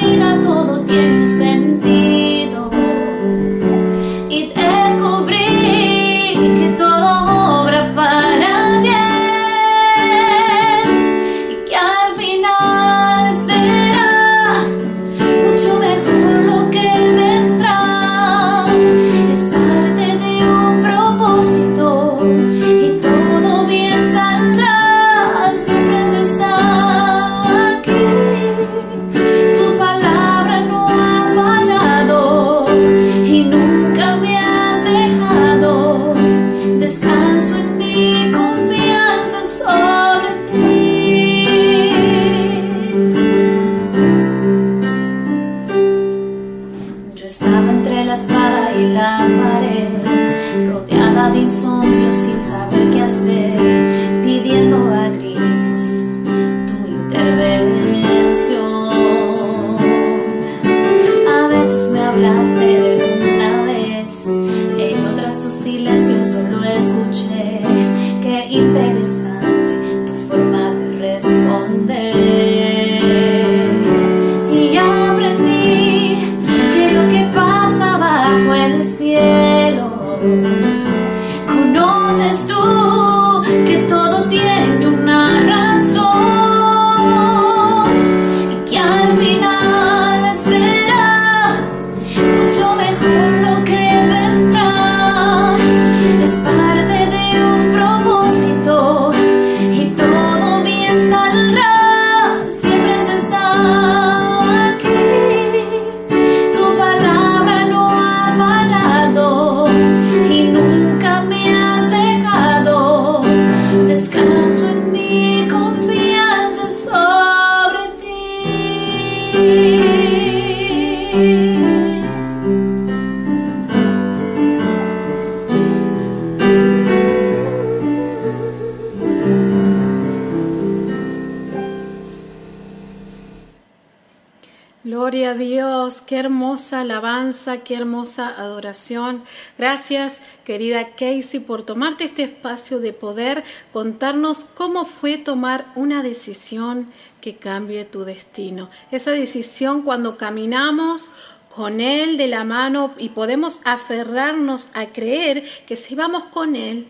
Gloria 134.91 135.31
a 135.31 135.35
Dios, 135.35 136.01
qué 136.01 136.17
hermosa 136.17 136.81
alabanza, 136.81 137.59
qué 137.59 137.75
hermosa 137.75 138.27
adoración. 138.27 139.23
Gracias, 139.57 140.21
querida 140.43 140.89
Casey, 140.97 141.39
por 141.39 141.63
tomarte 141.63 142.03
este 142.03 142.23
espacio 142.23 142.81
de 142.81 142.91
poder 142.91 143.45
contarnos 143.71 144.43
cómo 144.43 144.83
fue 144.83 145.17
tomar 145.17 145.65
una 145.75 146.03
decisión 146.03 146.91
que 147.21 147.37
cambie 147.37 147.85
tu 147.85 148.03
destino. 148.03 148.69
Esa 148.91 149.11
decisión 149.11 149.83
cuando 149.83 150.17
caminamos 150.17 151.07
con 151.47 151.79
Él 151.79 152.17
de 152.17 152.27
la 152.27 152.43
mano 152.43 152.93
y 152.97 153.09
podemos 153.09 153.61
aferrarnos 153.63 154.71
a 154.73 154.87
creer 154.87 155.45
que 155.65 155.77
si 155.77 155.95
vamos 155.95 156.25
con 156.33 156.57
Él, 156.57 156.89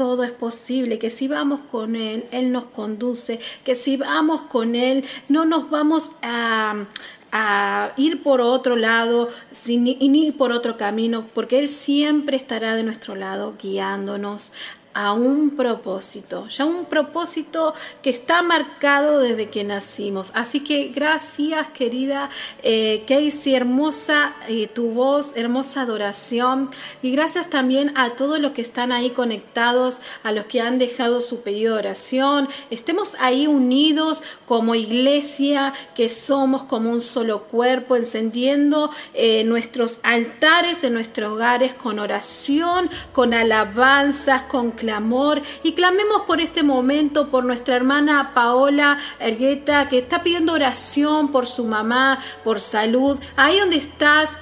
todo 0.00 0.24
es 0.24 0.30
posible, 0.30 0.98
que 0.98 1.10
si 1.10 1.28
vamos 1.28 1.60
con 1.70 1.94
Él, 1.94 2.24
Él 2.30 2.52
nos 2.52 2.64
conduce, 2.64 3.38
que 3.64 3.76
si 3.76 3.98
vamos 3.98 4.40
con 4.40 4.74
Él, 4.74 5.04
no 5.28 5.44
nos 5.44 5.68
vamos 5.68 6.12
a, 6.22 6.86
a 7.32 7.92
ir 7.98 8.22
por 8.22 8.40
otro 8.40 8.76
lado 8.76 9.28
y 9.66 9.76
ni 9.76 10.32
por 10.32 10.52
otro 10.52 10.78
camino, 10.78 11.26
porque 11.34 11.58
Él 11.58 11.68
siempre 11.68 12.38
estará 12.38 12.76
de 12.76 12.82
nuestro 12.82 13.14
lado, 13.14 13.56
guiándonos 13.62 14.52
a 14.92 15.12
un 15.12 15.50
propósito, 15.50 16.48
ya 16.48 16.64
un 16.64 16.84
propósito 16.84 17.74
que 18.02 18.10
está 18.10 18.42
marcado 18.42 19.20
desde 19.20 19.48
que 19.48 19.62
nacimos. 19.62 20.32
Así 20.34 20.60
que 20.60 20.88
gracias 20.88 21.68
querida 21.68 22.28
eh, 22.62 23.04
Casey, 23.06 23.54
hermosa 23.54 24.34
eh, 24.48 24.66
tu 24.66 24.90
voz, 24.90 25.32
hermosa 25.36 25.82
adoración 25.82 26.70
y 27.02 27.12
gracias 27.12 27.48
también 27.48 27.92
a 27.96 28.10
todos 28.10 28.40
los 28.40 28.52
que 28.52 28.62
están 28.62 28.90
ahí 28.90 29.10
conectados, 29.10 30.00
a 30.24 30.32
los 30.32 30.46
que 30.46 30.60
han 30.60 30.78
dejado 30.78 31.20
su 31.20 31.42
pedido 31.42 31.74
de 31.74 31.80
oración. 31.80 32.48
Estemos 32.70 33.16
ahí 33.20 33.46
unidos 33.46 34.24
como 34.46 34.74
iglesia, 34.74 35.72
que 35.94 36.08
somos 36.08 36.64
como 36.64 36.90
un 36.90 37.00
solo 37.00 37.44
cuerpo, 37.44 37.94
encendiendo 37.94 38.90
eh, 39.14 39.44
nuestros 39.44 40.00
altares 40.02 40.82
en 40.82 40.94
nuestros 40.94 41.32
hogares 41.32 41.74
con 41.74 41.98
oración, 41.98 42.90
con 43.12 43.34
alabanzas, 43.34 44.42
con 44.42 44.72
clamor 44.80 45.42
y 45.62 45.74
clamemos 45.74 46.22
por 46.22 46.40
este 46.40 46.62
momento, 46.62 47.28
por 47.28 47.44
nuestra 47.44 47.76
hermana 47.76 48.32
Paola 48.34 48.98
Ergueta, 49.20 49.88
que 49.88 49.98
está 49.98 50.22
pidiendo 50.22 50.54
oración 50.54 51.30
por 51.30 51.46
su 51.46 51.66
mamá, 51.66 52.18
por 52.42 52.58
salud. 52.58 53.20
Ahí 53.36 53.60
donde 53.60 53.76
estás, 53.76 54.38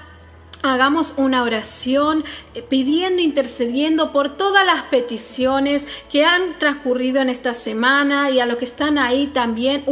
Hagamos 0.63 1.15
una 1.17 1.45
oración 1.45 2.25
eh, 2.55 2.63
pidiendo, 2.63 3.23
intercediendo 3.23 4.11
por 4.11 4.37
todas 4.37 4.67
las 4.67 4.83
peticiones 4.85 5.87
que 6.11 6.25
han 6.25 6.59
transcurrido 6.59 7.21
en 7.21 7.29
esta 7.29 7.55
semana 7.55 8.31
y 8.31 8.41
a 8.41 8.47
los 8.47 8.59
que 8.59 8.65
están 8.65 8.99
ahí 8.99 9.29
también. 9.29 9.85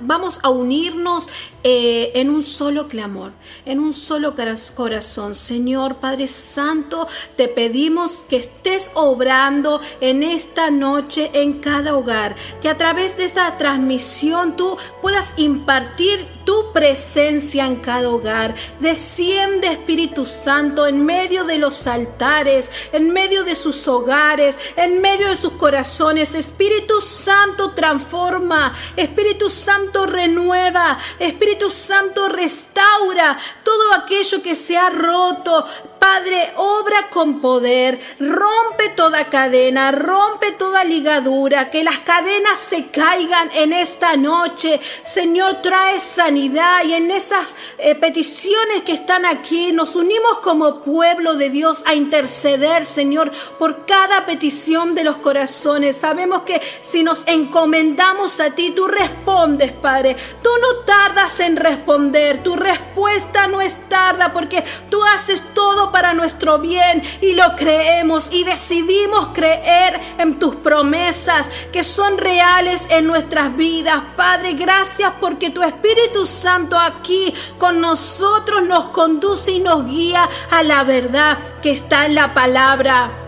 vamos 0.00 0.40
a 0.42 0.48
unirnos 0.50 1.28
eh, 1.62 2.10
en 2.16 2.28
un 2.28 2.42
solo 2.42 2.88
clamor, 2.88 3.32
en 3.64 3.78
un 3.78 3.94
solo 3.94 4.34
corazón. 4.74 5.34
Señor 5.34 5.96
Padre 5.96 6.26
Santo, 6.26 7.06
te 7.36 7.46
pedimos 7.46 8.24
que 8.28 8.36
estés 8.36 8.90
obrando 8.94 9.80
en 10.00 10.24
esta 10.24 10.70
noche 10.70 11.30
en 11.34 11.60
cada 11.60 11.96
hogar, 11.96 12.34
que 12.60 12.68
a 12.68 12.76
través 12.76 13.16
de 13.16 13.24
esta 13.24 13.56
transmisión 13.58 14.56
tú 14.56 14.76
puedas 15.00 15.34
impartir 15.38 16.26
tu 16.44 16.72
presencia 16.72 17.66
en 17.66 17.76
cada 17.76 18.08
hogar. 18.08 18.54
Desciende 18.80 19.68
Espíritu 19.68 20.26
Santo 20.26 20.86
en 20.86 21.04
medio 21.04 21.44
de 21.44 21.58
los 21.58 21.86
altares, 21.86 22.70
en 22.92 23.10
medio 23.10 23.44
de 23.44 23.56
sus 23.56 23.86
hogares, 23.88 24.58
en 24.76 25.00
medio 25.00 25.28
de 25.28 25.36
sus 25.36 25.52
corazones. 25.52 26.34
Espíritu 26.34 27.00
Santo 27.00 27.70
transforma, 27.70 28.72
Espíritu 28.96 29.50
Santo 29.50 30.06
renueva, 30.06 30.98
Espíritu 31.18 31.70
Santo 31.70 32.28
restaura 32.28 33.38
todo 33.62 33.92
aquello 33.94 34.42
que 34.42 34.54
se 34.54 34.76
ha 34.76 34.90
roto. 34.90 35.66
Padre, 36.04 36.52
obra 36.56 37.08
con 37.08 37.40
poder, 37.40 37.98
rompe 38.18 38.90
toda 38.94 39.30
cadena, 39.30 39.90
rompe 39.90 40.52
toda 40.52 40.84
ligadura, 40.84 41.70
que 41.70 41.82
las 41.82 42.00
cadenas 42.00 42.58
se 42.58 42.88
caigan 42.88 43.50
en 43.54 43.72
esta 43.72 44.14
noche. 44.14 44.78
Señor, 45.06 45.62
trae 45.62 45.98
sanidad 45.98 46.84
y 46.84 46.92
en 46.92 47.10
esas 47.10 47.56
eh, 47.78 47.94
peticiones 47.94 48.82
que 48.84 48.92
están 48.92 49.24
aquí 49.24 49.72
nos 49.72 49.96
unimos 49.96 50.40
como 50.42 50.82
pueblo 50.82 51.36
de 51.36 51.48
Dios 51.48 51.82
a 51.86 51.94
interceder, 51.94 52.84
Señor, 52.84 53.32
por 53.58 53.86
cada 53.86 54.26
petición 54.26 54.94
de 54.94 55.04
los 55.04 55.16
corazones. 55.16 55.96
Sabemos 55.96 56.42
que 56.42 56.60
si 56.82 57.02
nos 57.02 57.26
encomendamos 57.26 58.40
a 58.40 58.50
ti, 58.50 58.72
tú 58.72 58.88
respondes, 58.88 59.72
Padre. 59.72 60.18
Tú 60.42 60.50
no 60.60 60.84
tardas 60.84 61.40
en 61.40 61.56
responder, 61.56 62.42
tu 62.42 62.56
respuesta 62.56 63.46
no 63.46 63.62
es 63.62 63.88
tarda 63.88 64.34
porque 64.34 64.62
tú 64.90 65.02
haces 65.02 65.42
todo 65.54 65.93
para 65.94 66.12
nuestro 66.12 66.58
bien 66.58 67.04
y 67.20 67.34
lo 67.34 67.54
creemos 67.54 68.26
y 68.32 68.42
decidimos 68.42 69.28
creer 69.28 70.00
en 70.18 70.40
tus 70.40 70.56
promesas 70.56 71.48
que 71.72 71.84
son 71.84 72.18
reales 72.18 72.88
en 72.90 73.06
nuestras 73.06 73.56
vidas. 73.56 74.02
Padre, 74.16 74.54
gracias 74.54 75.12
porque 75.20 75.50
tu 75.50 75.62
Espíritu 75.62 76.26
Santo 76.26 76.76
aquí 76.76 77.32
con 77.58 77.80
nosotros 77.80 78.64
nos 78.64 78.86
conduce 78.86 79.52
y 79.52 79.60
nos 79.60 79.86
guía 79.86 80.28
a 80.50 80.64
la 80.64 80.82
verdad 80.82 81.38
que 81.62 81.70
está 81.70 82.06
en 82.06 82.16
la 82.16 82.34
palabra. 82.34 83.23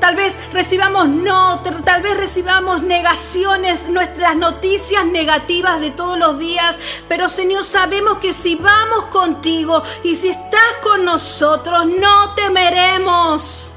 Tal 0.00 0.16
vez 0.16 0.38
recibamos 0.52 1.08
no, 1.08 1.60
tal 1.84 2.02
vez 2.02 2.16
recibamos 2.16 2.82
negaciones, 2.82 3.88
nuestras 3.88 4.36
noticias 4.36 5.04
negativas 5.06 5.80
de 5.80 5.90
todos 5.90 6.18
los 6.18 6.38
días, 6.38 6.78
pero 7.08 7.28
Señor, 7.28 7.64
sabemos 7.64 8.18
que 8.18 8.32
si 8.32 8.54
vamos 8.54 9.06
contigo 9.06 9.82
y 10.02 10.16
si 10.16 10.28
estás 10.28 10.74
con 10.82 11.04
nosotros, 11.04 11.86
no 11.86 12.34
temeremos. 12.34 13.73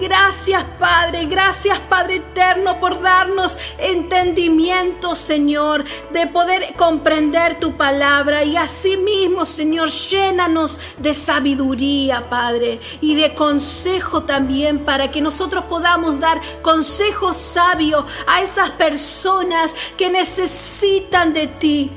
Gracias 0.00 0.64
Padre, 0.78 1.26
gracias 1.26 1.78
Padre 1.80 2.16
eterno 2.16 2.80
por 2.80 3.00
darnos 3.00 3.58
entendimiento, 3.78 5.14
Señor, 5.14 5.84
de 6.10 6.26
poder 6.26 6.74
comprender 6.76 7.58
tu 7.58 7.76
palabra 7.76 8.44
y 8.44 8.56
asimismo, 8.56 9.46
Señor, 9.46 9.90
llénanos 9.90 10.80
de 10.98 11.14
sabiduría, 11.14 12.28
Padre, 12.28 12.80
y 13.00 13.14
de 13.14 13.34
consejo 13.34 14.22
también 14.22 14.80
para 14.80 15.10
que 15.10 15.20
nosotros 15.20 15.64
podamos 15.64 16.18
dar 16.18 16.40
consejo 16.62 17.32
sabio 17.32 18.04
a 18.26 18.42
esas 18.42 18.70
personas 18.70 19.74
que 19.96 20.10
necesitan 20.10 21.32
de 21.32 21.46
ti. 21.46 21.90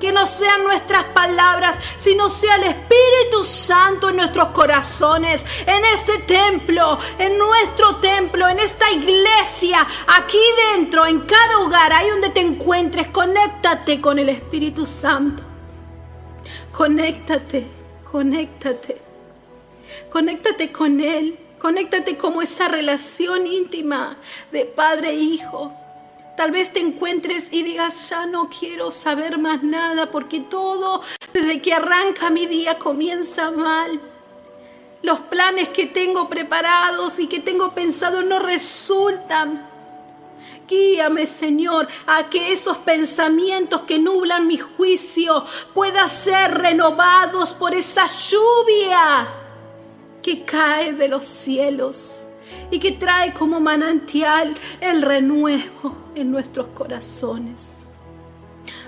Que 0.00 0.12
no 0.12 0.26
sean 0.26 0.64
nuestras 0.64 1.04
palabras, 1.04 1.78
sino 1.96 2.28
sea 2.28 2.56
el 2.56 2.64
Espíritu 2.64 3.44
Santo 3.44 4.10
en 4.10 4.16
nuestros 4.16 4.48
corazones, 4.48 5.46
en 5.66 5.84
este 5.86 6.18
templo, 6.18 6.98
en 7.18 7.38
nuestro 7.38 7.96
templo, 7.96 8.48
en 8.48 8.58
esta 8.58 8.90
iglesia, 8.90 9.86
aquí 10.18 10.38
dentro, 10.74 11.06
en 11.06 11.20
cada 11.20 11.58
hogar, 11.58 11.92
ahí 11.92 12.10
donde 12.10 12.30
te 12.30 12.40
encuentres, 12.40 13.08
conéctate 13.08 14.00
con 14.00 14.18
el 14.18 14.28
Espíritu 14.28 14.86
Santo. 14.86 15.42
Conéctate, 16.72 17.66
conéctate, 18.10 19.00
conéctate 20.10 20.70
con 20.70 21.00
Él, 21.00 21.38
conéctate 21.58 22.18
como 22.18 22.42
esa 22.42 22.68
relación 22.68 23.46
íntima 23.46 24.18
de 24.52 24.66
padre 24.66 25.10
e 25.10 25.14
hijo. 25.14 25.72
Tal 26.36 26.50
vez 26.50 26.70
te 26.70 26.80
encuentres 26.80 27.48
y 27.50 27.62
digas, 27.62 28.10
ya 28.10 28.26
no 28.26 28.50
quiero 28.50 28.92
saber 28.92 29.38
más 29.38 29.62
nada 29.62 30.10
porque 30.10 30.40
todo 30.40 31.00
desde 31.32 31.58
que 31.58 31.72
arranca 31.72 32.28
mi 32.28 32.46
día 32.46 32.78
comienza 32.78 33.50
mal. 33.50 33.98
Los 35.00 35.20
planes 35.20 35.70
que 35.70 35.86
tengo 35.86 36.28
preparados 36.28 37.18
y 37.18 37.26
que 37.26 37.40
tengo 37.40 37.72
pensado 37.72 38.20
no 38.22 38.38
resultan. 38.38 39.66
Guíame, 40.68 41.26
Señor, 41.26 41.88
a 42.06 42.28
que 42.28 42.52
esos 42.52 42.76
pensamientos 42.78 43.82
que 43.82 43.98
nublan 43.98 44.46
mi 44.46 44.58
juicio 44.58 45.42
puedan 45.72 46.10
ser 46.10 46.58
renovados 46.58 47.54
por 47.54 47.72
esa 47.72 48.04
lluvia 48.06 49.26
que 50.22 50.44
cae 50.44 50.92
de 50.92 51.08
los 51.08 51.24
cielos 51.24 52.26
y 52.70 52.78
que 52.78 52.92
trae 52.92 53.32
como 53.32 53.60
manantial 53.60 54.54
el 54.80 55.02
renuevo 55.02 55.96
en 56.14 56.30
nuestros 56.30 56.68
corazones. 56.68 57.76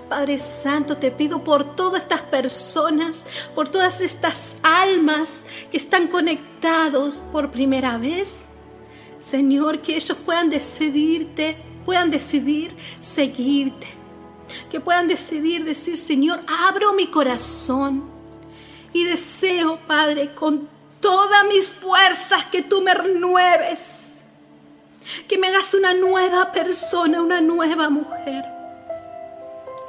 Padre 0.08 0.38
Santo, 0.38 0.96
te 0.96 1.10
pido 1.10 1.44
por 1.44 1.76
todas 1.76 2.02
estas 2.02 2.22
personas, 2.22 3.26
por 3.54 3.68
todas 3.68 4.00
estas 4.00 4.56
almas 4.62 5.44
que 5.70 5.76
están 5.76 6.06
conectados 6.06 7.22
por 7.30 7.50
primera 7.50 7.98
vez. 7.98 8.46
Señor, 9.20 9.82
que 9.82 9.96
ellos 9.96 10.16
puedan 10.24 10.48
decidirte, 10.48 11.56
puedan 11.84 12.10
decidir 12.10 12.74
seguirte. 12.98 13.86
Que 14.70 14.80
puedan 14.80 15.08
decidir 15.08 15.64
decir, 15.64 15.96
Señor, 15.96 16.40
abro 16.46 16.94
mi 16.94 17.08
corazón 17.08 18.04
y 18.94 19.04
deseo, 19.04 19.78
Padre, 19.86 20.34
con 20.34 20.68
todas 21.00 21.44
mis 21.46 21.68
fuerzas 21.68 22.44
que 22.46 22.62
tú 22.62 22.80
me 22.80 22.94
renueves 22.94 24.08
que 25.26 25.38
me 25.38 25.48
hagas 25.48 25.74
una 25.74 25.94
nueva 25.94 26.52
persona, 26.52 27.22
una 27.22 27.40
nueva 27.40 27.88
mujer. 27.88 28.44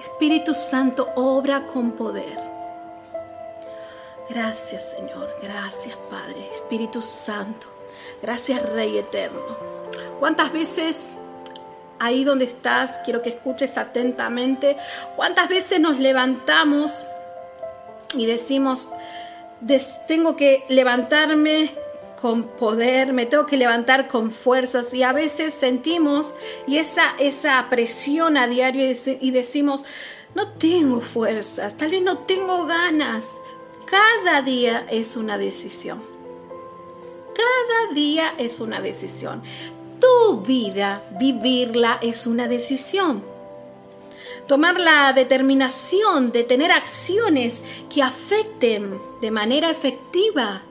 Espíritu 0.01 0.55
Santo, 0.55 1.11
obra 1.15 1.67
con 1.67 1.91
poder. 1.91 2.39
Gracias 4.29 4.91
Señor, 4.91 5.35
gracias 5.41 5.95
Padre, 6.09 6.47
Espíritu 6.53 7.01
Santo, 7.01 7.67
gracias 8.21 8.61
Rey 8.73 8.97
Eterno. 8.97 9.57
¿Cuántas 10.19 10.53
veces 10.53 11.17
ahí 11.99 12.23
donde 12.23 12.45
estás, 12.45 12.99
quiero 13.03 13.21
que 13.21 13.29
escuches 13.29 13.77
atentamente, 13.77 14.77
cuántas 15.15 15.49
veces 15.49 15.79
nos 15.79 15.99
levantamos 15.99 16.99
y 18.13 18.25
decimos, 18.25 18.91
tengo 20.07 20.35
que 20.35 20.63
levantarme 20.69 21.71
con 22.21 22.43
poder, 22.43 23.13
me 23.13 23.25
tengo 23.25 23.45
que 23.45 23.57
levantar 23.57 24.07
con 24.07 24.31
fuerzas 24.31 24.93
y 24.93 25.03
a 25.03 25.13
veces 25.13 25.53
sentimos 25.53 26.35
y 26.67 26.77
esa, 26.77 27.15
esa 27.17 27.65
presión 27.69 28.35
a 28.37 28.47
diario 28.47 28.83
y 29.21 29.31
decimos, 29.31 29.85
no 30.35 30.47
tengo 30.47 31.01
fuerzas, 31.01 31.75
tal 31.75 31.91
vez 31.91 32.01
no 32.01 32.19
tengo 32.19 32.65
ganas. 32.65 33.25
Cada 33.85 34.41
día 34.41 34.85
es 34.91 35.15
una 35.15 35.37
decisión. 35.37 36.01
cada 37.33 37.93
día 37.93 38.33
es 38.37 38.59
una 38.59 38.81
decisión. 38.81 39.41
Tu 39.99 40.41
vida, 40.41 41.03
vivirla 41.19 41.97
es 42.01 42.27
una 42.27 42.47
decisión. 42.47 43.23
Tomar 44.49 44.79
la 44.79 45.13
determinación 45.13 46.31
de 46.31 46.43
tener 46.43 46.71
acciones 46.71 47.63
que 47.87 48.01
afecten 48.01 48.99
de 49.21 49.29
manera 49.29 49.69
efectiva 49.69 50.63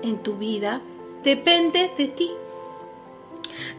en 0.00 0.22
tu 0.22 0.36
vida 0.36 0.80
depende 1.24 1.90
de 1.98 2.06
ti. 2.06 2.30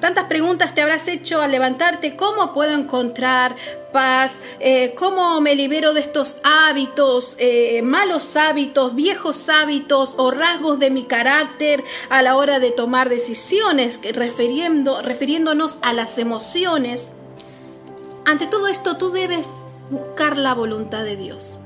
Tantas 0.01 0.25
preguntas 0.25 0.75
te 0.75 0.81
habrás 0.81 1.07
hecho 1.07 1.41
al 1.41 1.51
levantarte, 1.51 2.17
¿cómo 2.17 2.53
puedo 2.53 2.77
encontrar 2.77 3.55
paz? 3.93 4.41
Eh, 4.59 4.93
¿Cómo 4.97 5.39
me 5.39 5.55
libero 5.55 5.93
de 5.93 6.01
estos 6.01 6.41
hábitos, 6.43 7.35
eh, 7.37 7.81
malos 7.83 8.35
hábitos, 8.35 8.95
viejos 8.95 9.47
hábitos 9.47 10.15
o 10.17 10.29
rasgos 10.29 10.77
de 10.79 10.89
mi 10.89 11.05
carácter 11.05 11.85
a 12.09 12.21
la 12.21 12.35
hora 12.35 12.59
de 12.59 12.71
tomar 12.71 13.07
decisiones, 13.07 13.97
refiriéndonos 14.03 15.77
a 15.81 15.93
las 15.93 16.17
emociones? 16.17 17.11
Ante 18.25 18.47
todo 18.47 18.67
esto 18.67 18.97
tú 18.97 19.11
debes 19.11 19.49
buscar 19.89 20.37
la 20.37 20.53
voluntad 20.53 21.03
de 21.03 21.15
Dios. 21.15 21.59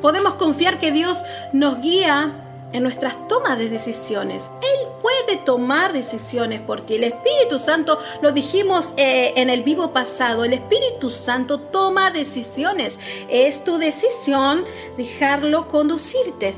Podemos 0.00 0.34
confiar 0.34 0.78
que 0.78 0.92
Dios 0.92 1.18
nos 1.52 1.80
guía 1.80 2.44
en 2.72 2.82
nuestras 2.82 3.26
tomas 3.28 3.58
de 3.58 3.68
decisiones. 3.68 4.50
Él 4.60 4.88
puede 5.02 5.36
tomar 5.38 5.92
decisiones 5.92 6.60
por 6.60 6.82
ti. 6.82 6.94
El 6.94 7.04
Espíritu 7.04 7.58
Santo, 7.58 7.98
lo 8.20 8.32
dijimos 8.32 8.94
eh, 8.96 9.32
en 9.36 9.50
el 9.50 9.62
vivo 9.62 9.92
pasado, 9.92 10.44
el 10.44 10.52
Espíritu 10.52 11.10
Santo 11.10 11.58
toma 11.58 12.10
decisiones. 12.10 12.98
Es 13.28 13.64
tu 13.64 13.78
decisión 13.78 14.64
dejarlo 14.96 15.68
conducirte. 15.68 16.54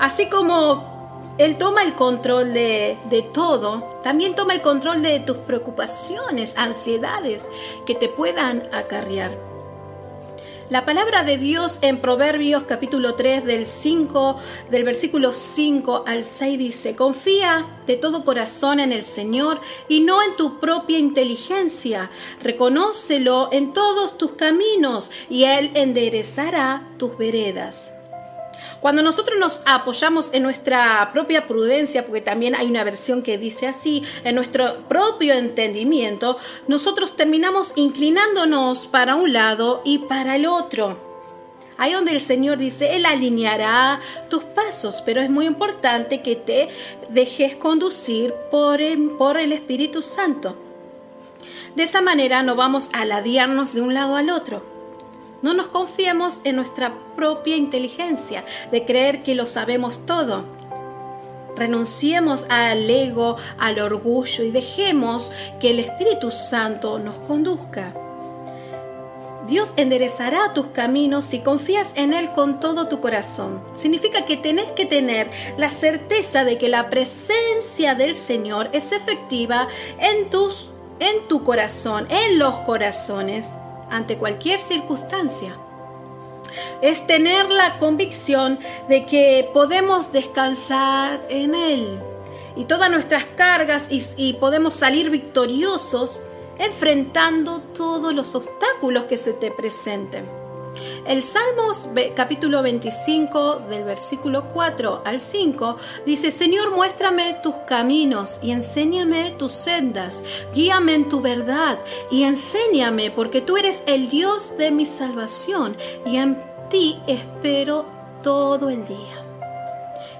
Así 0.00 0.28
como 0.28 0.89
Él 1.40 1.56
toma 1.56 1.84
el 1.84 1.94
control 1.94 2.52
de, 2.52 2.98
de 3.08 3.22
todo, 3.22 3.98
también 4.02 4.34
toma 4.34 4.52
el 4.52 4.60
control 4.60 5.00
de 5.00 5.20
tus 5.20 5.38
preocupaciones, 5.38 6.54
ansiedades 6.58 7.48
que 7.86 7.94
te 7.94 8.10
puedan 8.10 8.62
acarrear. 8.74 9.30
La 10.68 10.84
palabra 10.84 11.24
de 11.24 11.38
Dios 11.38 11.78
en 11.80 12.02
Proverbios 12.02 12.64
capítulo 12.64 13.14
3 13.14 13.46
del 13.46 13.64
5 13.64 14.38
del 14.70 14.84
versículo 14.84 15.32
5 15.32 16.04
al 16.06 16.24
6 16.24 16.58
dice, 16.58 16.94
"Confía 16.94 17.80
de 17.86 17.96
todo 17.96 18.22
corazón 18.22 18.78
en 18.78 18.92
el 18.92 19.02
Señor 19.02 19.62
y 19.88 20.00
no 20.00 20.22
en 20.22 20.36
tu 20.36 20.60
propia 20.60 20.98
inteligencia. 20.98 22.10
Reconócelo 22.42 23.48
en 23.50 23.72
todos 23.72 24.18
tus 24.18 24.32
caminos 24.32 25.10
y 25.30 25.44
él 25.44 25.70
enderezará 25.72 26.86
tus 26.98 27.16
veredas." 27.16 27.94
Cuando 28.80 29.02
nosotros 29.02 29.38
nos 29.38 29.62
apoyamos 29.66 30.30
en 30.32 30.42
nuestra 30.42 31.10
propia 31.12 31.46
prudencia, 31.46 32.06
porque 32.06 32.22
también 32.22 32.54
hay 32.54 32.66
una 32.66 32.82
versión 32.82 33.22
que 33.22 33.36
dice 33.36 33.66
así, 33.66 34.02
en 34.24 34.34
nuestro 34.34 34.88
propio 34.88 35.34
entendimiento, 35.34 36.38
nosotros 36.66 37.14
terminamos 37.14 37.72
inclinándonos 37.76 38.86
para 38.86 39.16
un 39.16 39.34
lado 39.34 39.82
y 39.84 39.98
para 39.98 40.36
el 40.36 40.46
otro. 40.46 41.10
Ahí 41.76 41.92
donde 41.92 42.12
el 42.12 42.20
Señor 42.20 42.58
dice, 42.58 42.96
Él 42.96 43.06
alineará 43.06 44.00
tus 44.28 44.44
pasos, 44.44 45.02
pero 45.04 45.20
es 45.20 45.30
muy 45.30 45.46
importante 45.46 46.22
que 46.22 46.36
te 46.36 46.68
dejes 47.10 47.56
conducir 47.56 48.34
por 48.50 48.80
el, 48.80 49.10
por 49.12 49.38
el 49.38 49.52
Espíritu 49.52 50.02
Santo. 50.02 50.56
De 51.74 51.82
esa 51.82 52.00
manera 52.00 52.42
no 52.42 52.54
vamos 52.54 52.90
a 52.92 53.04
ladearnos 53.04 53.74
de 53.74 53.80
un 53.82 53.94
lado 53.94 54.16
al 54.16 54.30
otro. 54.30 54.69
No 55.42 55.54
nos 55.54 55.68
confiemos 55.68 56.42
en 56.44 56.56
nuestra 56.56 56.92
propia 57.16 57.56
inteligencia, 57.56 58.44
de 58.70 58.84
creer 58.84 59.22
que 59.22 59.34
lo 59.34 59.46
sabemos 59.46 60.04
todo. 60.04 60.44
Renunciemos 61.56 62.44
al 62.50 62.88
ego, 62.88 63.36
al 63.58 63.78
orgullo 63.80 64.44
y 64.44 64.50
dejemos 64.50 65.32
que 65.58 65.70
el 65.70 65.80
Espíritu 65.80 66.30
Santo 66.30 66.98
nos 66.98 67.16
conduzca. 67.20 67.94
Dios 69.46 69.72
enderezará 69.76 70.52
tus 70.52 70.66
caminos 70.68 71.24
si 71.24 71.40
confías 71.40 71.92
en 71.96 72.12
Él 72.12 72.30
con 72.32 72.60
todo 72.60 72.86
tu 72.86 73.00
corazón. 73.00 73.62
Significa 73.74 74.26
que 74.26 74.36
tenés 74.36 74.70
que 74.72 74.84
tener 74.84 75.28
la 75.56 75.70
certeza 75.70 76.44
de 76.44 76.58
que 76.58 76.68
la 76.68 76.90
presencia 76.90 77.94
del 77.94 78.14
Señor 78.14 78.68
es 78.72 78.92
efectiva 78.92 79.68
en, 79.98 80.30
tus, 80.30 80.70
en 81.00 81.26
tu 81.28 81.42
corazón, 81.44 82.06
en 82.10 82.38
los 82.38 82.60
corazones 82.60 83.56
ante 83.90 84.16
cualquier 84.16 84.60
circunstancia. 84.60 85.56
Es 86.82 87.06
tener 87.06 87.50
la 87.50 87.78
convicción 87.78 88.58
de 88.88 89.04
que 89.06 89.48
podemos 89.52 90.12
descansar 90.12 91.20
en 91.28 91.54
Él 91.54 92.00
y 92.56 92.64
todas 92.64 92.90
nuestras 92.90 93.24
cargas 93.36 93.88
y, 93.90 94.32
podemos 94.34 94.74
salir 94.74 95.10
victoriosos 95.10 96.20
enfrentando 96.58 97.60
todos 97.60 98.12
los 98.12 98.34
obstáculos 98.34 99.04
que 99.04 99.16
se 99.16 99.32
te 99.32 99.50
presenten. 99.50 100.39
El 101.06 101.22
Salmos 101.22 101.88
capítulo 102.14 102.62
25 102.62 103.62
del 103.68 103.84
versículo 103.84 104.44
4 104.52 105.02
al 105.04 105.20
5 105.20 105.76
dice, 106.06 106.30
Señor, 106.30 106.70
muéstrame 106.70 107.34
tus 107.42 107.54
caminos 107.66 108.38
y 108.42 108.52
enséñame 108.52 109.32
tus 109.32 109.52
sendas, 109.52 110.22
guíame 110.54 110.94
en 110.94 111.08
tu 111.08 111.20
verdad 111.20 111.78
y 112.10 112.22
enséñame, 112.22 113.10
porque 113.10 113.40
tú 113.40 113.56
eres 113.56 113.82
el 113.86 114.08
Dios 114.08 114.56
de 114.58 114.70
mi 114.70 114.86
salvación 114.86 115.76
y 116.06 116.16
en 116.16 116.36
ti 116.68 117.00
espero 117.06 117.86
todo 118.22 118.70
el 118.70 118.86
día. 118.86 119.24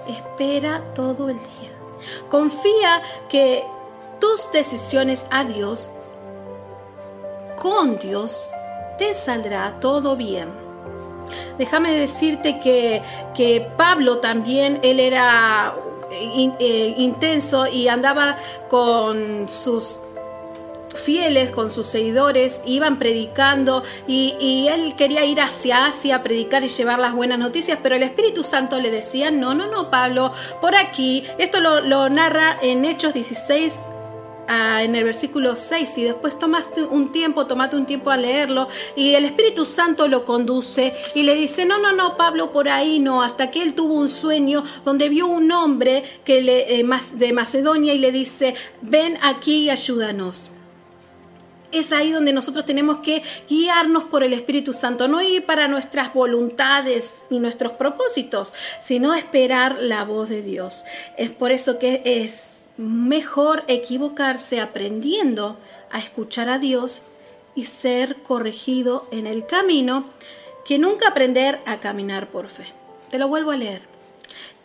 Espera 0.09 0.83
todo 0.95 1.29
el 1.29 1.37
día. 1.37 1.71
Confía 2.29 3.03
que 3.29 3.65
tus 4.19 4.51
decisiones 4.51 5.27
a 5.31 5.45
Dios, 5.45 5.91
con 7.57 7.99
Dios, 7.99 8.51
te 9.01 9.15
saldrá 9.15 9.81
todo 9.81 10.15
bien. 10.15 10.51
Déjame 11.57 11.91
decirte 11.91 12.61
que, 12.61 13.01
que 13.35 13.67
Pablo 13.79 14.19
también, 14.19 14.79
él 14.83 15.01
era 15.01 15.75
eh, 16.13 16.95
intenso 16.99 17.67
y 17.67 17.89
andaba 17.89 18.37
con 18.69 19.49
sus 19.49 20.01
fieles, 20.95 21.51
con 21.51 21.71
sus 21.71 21.87
seguidores, 21.87 22.61
iban 22.67 22.99
predicando 22.99 23.83
y, 24.07 24.37
y, 24.39 24.69
él 24.69 24.95
quería 24.97 25.25
ir 25.25 25.41
hacia 25.41 25.87
Asia 25.87 26.17
a 26.17 26.23
predicar 26.23 26.63
y 26.63 26.69
llevar 26.69 26.99
las 26.99 27.15
buenas 27.15 27.39
noticias, 27.39 27.79
pero 27.83 27.95
el 27.95 28.03
Espíritu 28.03 28.45
Santo 28.45 28.79
le 28.81 28.91
decía, 28.91 29.31
no, 29.31 29.55
no, 29.55 29.67
no, 29.67 29.91
Pablo, 29.91 30.31
por 30.61 30.77
aquí, 30.77 31.25
esto 31.39 31.61
lo, 31.61 31.81
lo 31.81 32.11
narra 32.11 32.59
en 32.61 32.85
Hechos 32.85 33.15
16, 33.15 33.77
en 34.51 34.97
el 34.97 35.05
versículo 35.05 35.55
6 35.55 35.99
y 35.99 36.05
después 36.05 36.39
tomaste 36.39 36.83
un 36.83 37.13
tiempo, 37.13 37.47
tomate 37.47 37.77
un 37.77 37.87
tiempo 37.87 38.11
a 38.11 38.17
leerlo 38.17 38.69
y 38.97 39.15
el 39.15 39.25
Espíritu 39.25 39.65
Santo 39.65 40.09
lo 40.09 40.25
conduce 40.25 40.93
y 41.15 41.23
le 41.23 41.37
dice, 41.37 41.65
no, 41.65 41.79
no, 41.79 41.93
no, 41.93 42.17
Pablo, 42.17 42.53
por 42.53 42.69
ahí 42.69 42.99
no, 42.99 43.23
hasta 43.23 43.51
que 43.51 43.63
él 43.63 43.75
tuvo 43.75 43.95
un 43.95 44.09
sueño 44.09 44.65
donde 44.85 45.09
vio 45.09 45.29
un 45.29 45.53
hombre 45.53 46.03
que 46.25 46.43
le, 46.43 46.81
eh, 46.81 46.87
de 47.15 47.33
Macedonia 47.33 47.95
y 47.95 47.99
le 47.99 48.11
dice, 48.11 48.55
ven 48.83 49.19
aquí 49.23 49.65
y 49.65 49.71
ayúdanos. 49.71 50.51
Es 51.71 51.93
ahí 51.93 52.11
donde 52.11 52.33
nosotros 52.33 52.67
tenemos 52.67 52.99
que 52.99 53.23
guiarnos 53.49 54.03
por 54.03 54.25
el 54.25 54.33
Espíritu 54.33 54.73
Santo, 54.73 55.07
no 55.07 55.23
ir 55.23 55.47
para 55.47 55.69
nuestras 55.69 56.13
voluntades 56.13 57.23
y 57.31 57.39
nuestros 57.39 57.73
propósitos, 57.75 58.53
sino 58.81 59.15
esperar 59.15 59.79
la 59.81 60.05
voz 60.05 60.29
de 60.29 60.43
Dios. 60.43 60.83
Es 61.17 61.31
por 61.31 61.53
eso 61.53 61.79
que 61.79 62.03
es 62.05 62.60
mejor 62.81 63.65
equivocarse 63.69 64.59
aprendiendo 64.59 65.59
a 65.91 65.99
escuchar 65.99 66.49
a 66.49 66.59
Dios 66.59 67.03
y 67.55 67.65
ser 67.65 68.23
corregido 68.23 69.07
en 69.11 69.27
el 69.27 69.45
camino 69.45 70.07
que 70.65 70.79
nunca 70.79 71.09
aprender 71.09 71.61
a 71.67 71.79
caminar 71.79 72.29
por 72.29 72.49
fe. 72.49 72.65
Te 73.11 73.19
lo 73.19 73.29
vuelvo 73.29 73.51
a 73.51 73.57
leer. 73.57 73.83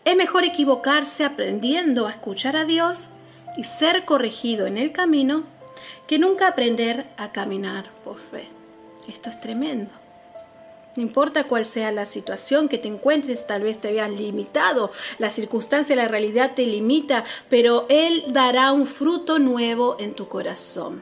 Es 0.05 0.15
mejor 0.15 0.45
equivocarse 0.45 1.25
aprendiendo 1.25 2.07
a 2.07 2.11
escuchar 2.11 2.55
a 2.55 2.63
Dios 2.63 3.09
y 3.57 3.65
ser 3.65 4.05
corregido 4.05 4.65
en 4.65 4.77
el 4.77 4.93
camino 4.93 5.43
que 6.07 6.17
nunca 6.17 6.47
aprender 6.47 7.07
a 7.17 7.33
caminar 7.33 7.91
por 8.05 8.19
fe. 8.19 8.47
Esto 9.09 9.29
es 9.29 9.41
tremendo. 9.41 10.04
No 10.95 11.01
importa 11.01 11.43
cuál 11.43 11.65
sea 11.65 11.91
la 11.91 12.05
situación 12.05 12.69
que 12.69 12.77
te 12.77 12.87
encuentres, 12.87 13.47
tal 13.47 13.63
vez 13.63 13.79
te 13.79 13.91
veas 13.91 14.09
limitado, 14.09 14.91
la 15.19 15.29
circunstancia, 15.29 15.95
la 15.95 16.07
realidad 16.07 16.53
te 16.55 16.65
limita, 16.65 17.25
pero 17.49 17.85
Él 17.89 18.23
dará 18.29 18.71
un 18.71 18.87
fruto 18.87 19.37
nuevo 19.37 19.97
en 19.99 20.13
tu 20.13 20.29
corazón. 20.29 21.01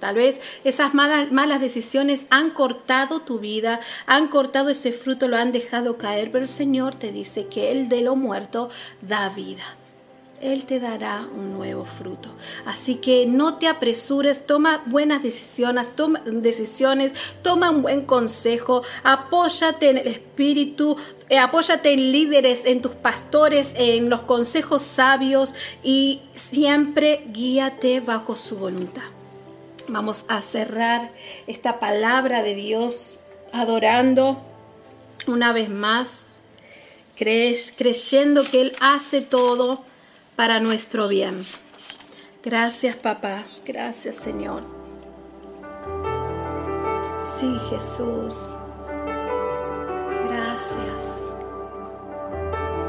Tal 0.00 0.16
vez 0.16 0.40
esas 0.64 0.94
malas, 0.94 1.30
malas, 1.30 1.60
decisiones 1.60 2.26
han 2.30 2.50
cortado 2.50 3.20
tu 3.20 3.38
vida, 3.38 3.80
han 4.06 4.28
cortado 4.28 4.70
ese 4.70 4.92
fruto, 4.92 5.28
lo 5.28 5.36
han 5.36 5.52
dejado 5.52 5.98
caer, 5.98 6.30
pero 6.30 6.42
el 6.42 6.48
Señor 6.48 6.94
te 6.94 7.12
dice 7.12 7.46
que 7.46 7.70
Él 7.70 7.88
de 7.88 8.00
lo 8.00 8.16
muerto 8.16 8.70
da 9.02 9.28
vida. 9.28 9.64
Él 10.44 10.66
te 10.66 10.78
dará 10.78 11.26
un 11.34 11.54
nuevo 11.54 11.86
fruto. 11.86 12.28
Así 12.66 12.96
que 12.96 13.24
no 13.24 13.56
te 13.56 13.66
apresures, 13.66 14.46
toma 14.46 14.82
buenas 14.84 15.22
decisiones, 15.22 15.96
toma, 15.96 16.20
decisiones, 16.26 17.14
toma 17.40 17.70
un 17.70 17.80
buen 17.80 18.04
consejo, 18.04 18.82
apóyate 19.04 19.88
en 19.88 19.96
el 19.96 20.06
Espíritu, 20.06 20.98
eh, 21.30 21.38
apóyate 21.38 21.94
en 21.94 22.12
líderes, 22.12 22.66
en 22.66 22.82
tus 22.82 22.92
pastores, 22.92 23.72
en 23.78 24.10
los 24.10 24.20
consejos 24.20 24.82
sabios 24.82 25.54
y 25.82 26.20
siempre 26.34 27.24
guíate 27.32 28.00
bajo 28.00 28.36
su 28.36 28.58
voluntad. 28.58 29.04
Vamos 29.88 30.26
a 30.28 30.42
cerrar 30.42 31.10
esta 31.46 31.80
palabra 31.80 32.42
de 32.42 32.54
Dios 32.54 33.20
adorando 33.50 34.42
una 35.26 35.54
vez 35.54 35.70
más, 35.70 36.26
creyendo 37.16 38.44
que 38.44 38.60
Él 38.60 38.76
hace 38.80 39.22
todo 39.22 39.93
para 40.36 40.60
nuestro 40.60 41.08
bien. 41.08 41.44
Gracias 42.42 42.96
papá, 42.96 43.44
gracias 43.64 44.16
Señor. 44.16 44.62
Sí 47.24 47.58
Jesús, 47.70 48.54
gracias. 50.26 51.02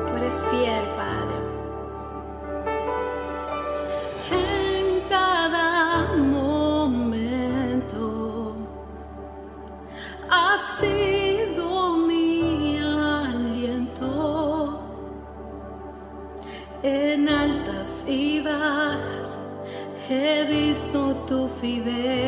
Tú 0.08 0.18
eres 0.18 0.48
fiel, 0.52 0.86
Padre. 0.96 1.15
he 20.08 20.46
visto 20.46 21.16
tu 21.28 21.48
fidelidad. 21.60 22.25